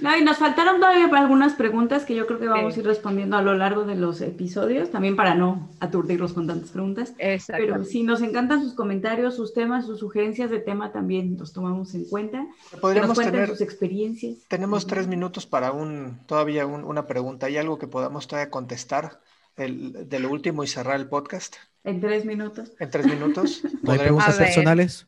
[0.00, 3.36] No, y nos faltaron todavía algunas preguntas que yo creo que vamos a ir respondiendo
[3.36, 7.12] a lo largo de los episodios, también para no aturdirlos con tantas preguntas.
[7.18, 7.64] Exacto.
[7.66, 11.94] Pero si nos encantan sus comentarios, sus temas, sus sugerencias de tema, también los tomamos
[11.94, 12.46] en cuenta.
[12.80, 14.36] Podríamos tener sus experiencias.
[14.46, 17.46] Tenemos tres minutos para un todavía una pregunta.
[17.46, 19.20] ¿Hay algo que podamos todavía contestar
[19.58, 21.56] del, del último y cerrar el podcast?
[21.84, 22.72] En tres minutos.
[22.78, 23.62] En tres minutos.
[23.82, 25.06] ¿No hay preguntas personales?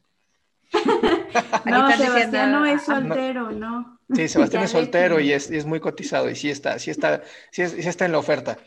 [1.64, 3.98] no, Sebastián no es soltero, no.
[4.12, 7.62] Sí, Sebastián es soltero y es, es, muy cotizado y sí está, sí está, sí,
[7.62, 8.58] está en la oferta.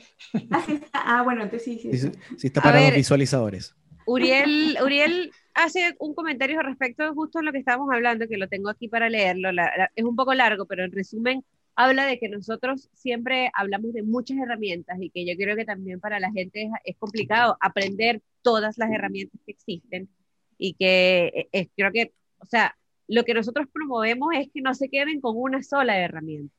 [0.51, 0.89] Ah, está.
[0.93, 2.11] ah bueno, entonces sí, sí.
[2.37, 3.75] Sí, está para los visualizadores.
[4.05, 8.69] Uriel, Uriel hace un comentario respecto justo a lo que estábamos hablando, que lo tengo
[8.69, 9.49] aquí para leerlo.
[9.95, 11.43] es un poco largo, pero en resumen,
[11.75, 15.99] habla de que nosotros siempre hablamos de muchas herramientas y que yo creo que también
[15.99, 20.09] para la gente es, complicado aprender todas las herramientas que existen
[20.57, 22.75] y que eh, creo que, o sea,
[23.07, 26.53] lo que nosotros promovemos es que no se queden con una sola herramienta.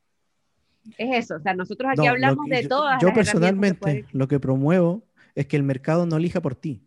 [0.98, 3.00] Es eso, o sea, nosotros aquí hablamos de todas.
[3.00, 5.02] Yo personalmente lo que promuevo
[5.34, 6.83] es que el mercado no elija por ti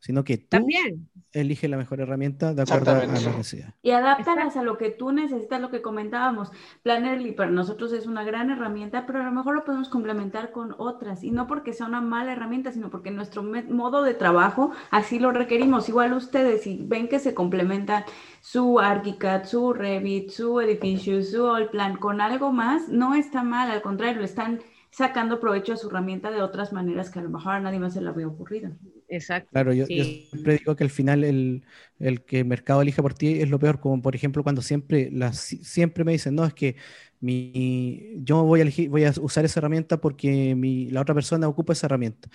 [0.00, 1.08] sino que tú También.
[1.32, 3.74] elige la mejor herramienta de acuerdo a la necesidad.
[3.82, 6.50] Y adáptalas a lo que tú necesitas, lo que comentábamos.
[6.82, 10.74] Plannerly para nosotros es una gran herramienta, pero a lo mejor lo podemos complementar con
[10.78, 15.18] otras, y no porque sea una mala herramienta, sino porque nuestro modo de trabajo así
[15.18, 15.88] lo requerimos.
[15.88, 18.04] Igual ustedes, si ven que se complementan
[18.40, 23.82] su ArchiCAD, su Revit, su edificio, su Allplan con algo más, no está mal, al
[23.82, 27.60] contrario, están sacando provecho a su herramienta de otras maneras que a lo mejor a
[27.60, 28.72] nadie más se le había ocurrido.
[29.08, 29.48] Exacto.
[29.52, 31.64] Claro, yo, siempre digo que al final el,
[31.98, 35.10] el, que el mercado elija por ti es lo peor, como por ejemplo cuando siempre,
[35.12, 36.76] las, siempre me dicen, no, es que
[37.20, 41.46] mi, yo voy a, elegir, voy a usar esa herramienta porque mi, la otra persona
[41.46, 42.28] ocupa esa herramienta.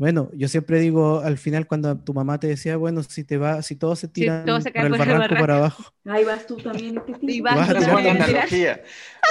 [0.00, 3.60] Bueno, yo siempre digo al final cuando tu mamá te decía, bueno, si te va,
[3.60, 5.92] si todos se tiran por el barranco por abajo.
[6.06, 7.02] Ahí vas tú también.
[7.06, 8.82] Este y vas, vas analogía.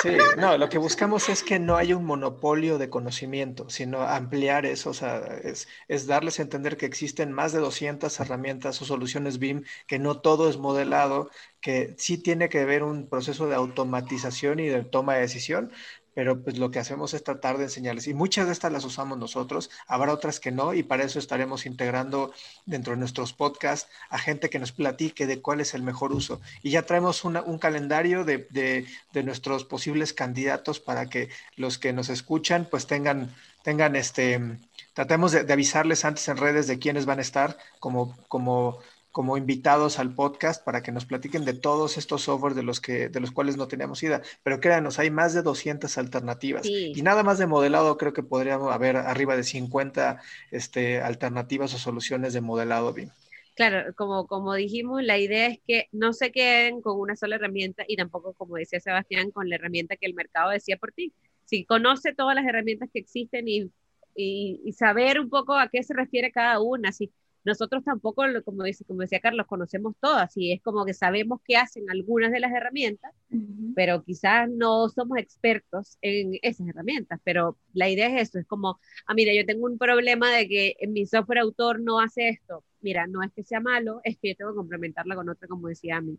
[0.04, 4.68] Sí, no, lo que buscamos es que no haya un monopolio de conocimiento, sino ampliar
[4.68, 8.86] eso, o sea, es, es darles a entender que existen más de 200 herramientas o
[8.86, 13.56] soluciones BIM, que no todo es modelado, que sí tiene que haber un proceso de
[13.56, 15.72] automatización y de toma de decisión,
[16.14, 18.08] pero pues lo que hacemos es tratar de enseñarles.
[18.08, 21.66] Y muchas de estas las usamos nosotros, habrá otras que no, y para eso estaremos
[21.66, 22.34] integrando
[22.66, 26.42] dentro de nuestros podcasts a gente que nos platique de cuál es el mejor uso.
[26.64, 31.94] Y ya traemos un calendario de, de, de, nuestros posibles candidatos para que los que
[31.94, 33.34] nos escuchan pues tengan,
[33.64, 34.60] tengan este,
[34.94, 38.80] tratemos de, de avisarles antes en redes de quiénes van a estar como, como
[39.12, 43.10] como invitados al podcast para que nos platiquen de todos estos softwares de los, que,
[43.10, 44.22] de los cuales no teníamos idea.
[44.44, 46.66] Pero créanos, hay más de 200 alternativas.
[46.66, 51.78] Y nada más de modelado, creo que podríamos haber arriba de 50 este, alternativas o
[51.80, 53.10] soluciones de modelado BIM.
[53.56, 57.84] Claro, como, como dijimos, la idea es que no se queden con una sola herramienta
[57.88, 61.14] y tampoco, como decía Sebastián, con la herramienta que el mercado decía por ti.
[61.44, 63.70] Si conoce todas las herramientas que existen y,
[64.16, 67.12] y, y saber un poco a qué se refiere cada una, si
[67.44, 71.58] nosotros tampoco, como, dice, como decía Carlos, conocemos todas y es como que sabemos qué
[71.58, 73.14] hacen algunas de las herramientas,
[73.76, 78.80] pero quizás no somos expertos en esas herramientas, pero la idea es eso, es como,
[79.08, 83.08] ah, mira, yo tengo un problema de que mi software autor no hace esto, mira,
[83.08, 85.98] no es que sea malo, es que yo tengo que complementarla con otra, como decía
[85.98, 86.18] a mí.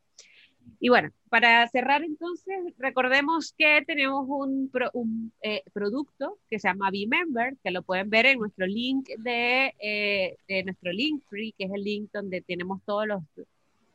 [0.79, 7.57] Y bueno, para cerrar entonces, recordemos que tenemos un, eh, producto que se llama B-Member,
[7.63, 11.71] que lo pueden ver en nuestro link de, eh, de nuestro link free, que es
[11.73, 13.23] el link donde tenemos todos los,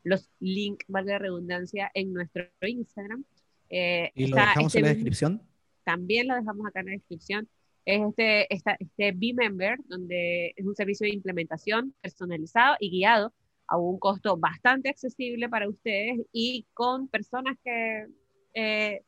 [0.02, 3.24] los links, valga la redundancia, en nuestro Instagram.
[3.68, 5.42] Eh, ¿Y lo dejamos en la este descripción?
[5.84, 7.48] También lo dejamos acá en la descripción.
[7.84, 13.32] Es este, esta, este B-Member, donde es un servicio de implementación personalizado y guiado
[13.68, 18.06] a un costo bastante accesible para ustedes y con personas que
[18.54, 19.02] eh,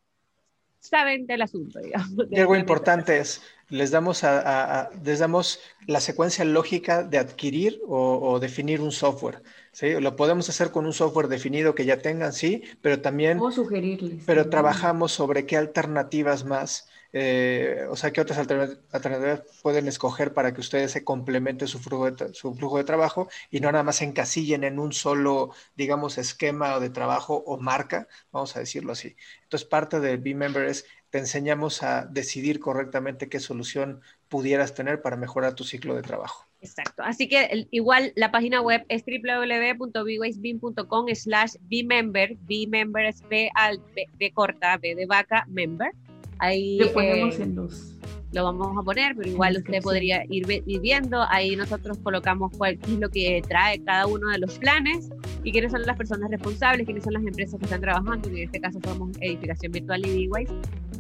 [0.81, 2.27] saben del asunto, digamos.
[2.31, 8.39] Y algo importante es, les damos, a, les damos la secuencia lógica de adquirir o,
[8.41, 9.43] definir un software.
[9.73, 10.01] ¿sí?
[10.01, 13.39] Lo podemos hacer con un software definido que ya tengan, sí, pero también...
[13.41, 14.25] O sugerirles.
[14.27, 20.53] Pero trabajamos sobre qué alternativas más eh, o sea, qué otras alternativas pueden escoger para
[20.53, 23.97] que ustedes se complemente su flujo, de, su flujo de trabajo y no nada más
[23.97, 29.17] se encasillen en un solo, digamos, esquema de trabajo o marca, vamos a decirlo así.
[29.45, 35.17] Entonces, parte de B-Member es, te enseñamos a decidir correctamente qué solución pudieras tener para
[35.17, 36.47] mejorar tu ciclo de trabajo.
[36.61, 37.03] Exacto.
[37.03, 42.37] Así que igual la página web es www.bwaysbeam.com slash bmember.
[42.41, 43.81] Bmember es B, al,
[44.19, 45.93] B corta, B de vaca, member.
[46.39, 47.95] Ahí, lo ponemos eh, en los...
[48.33, 50.47] Lo vamos a poner, pero igual usted podría ir,
[50.83, 51.23] viendo.
[51.31, 55.09] Ahí nosotros colocamos cuál es lo que trae cada uno de los planes
[55.45, 58.29] y quiénes son las personas responsables, quiénes son las empresas que están trabajando.
[58.31, 60.53] Y en este caso somos Edificación Virtual y B-Wise,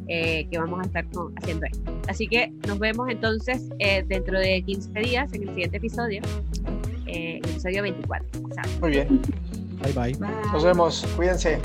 [0.07, 1.05] eh, que vamos a estar
[1.36, 2.01] haciendo esto.
[2.09, 6.22] Así que nos vemos entonces eh, dentro de 15 días en el siguiente episodio,
[7.05, 8.26] el episodio 24.
[8.80, 9.20] Muy bien.
[9.82, 10.14] bye.
[10.14, 10.28] bye.
[10.51, 11.07] Nos vemos.
[11.14, 11.61] Cuídense.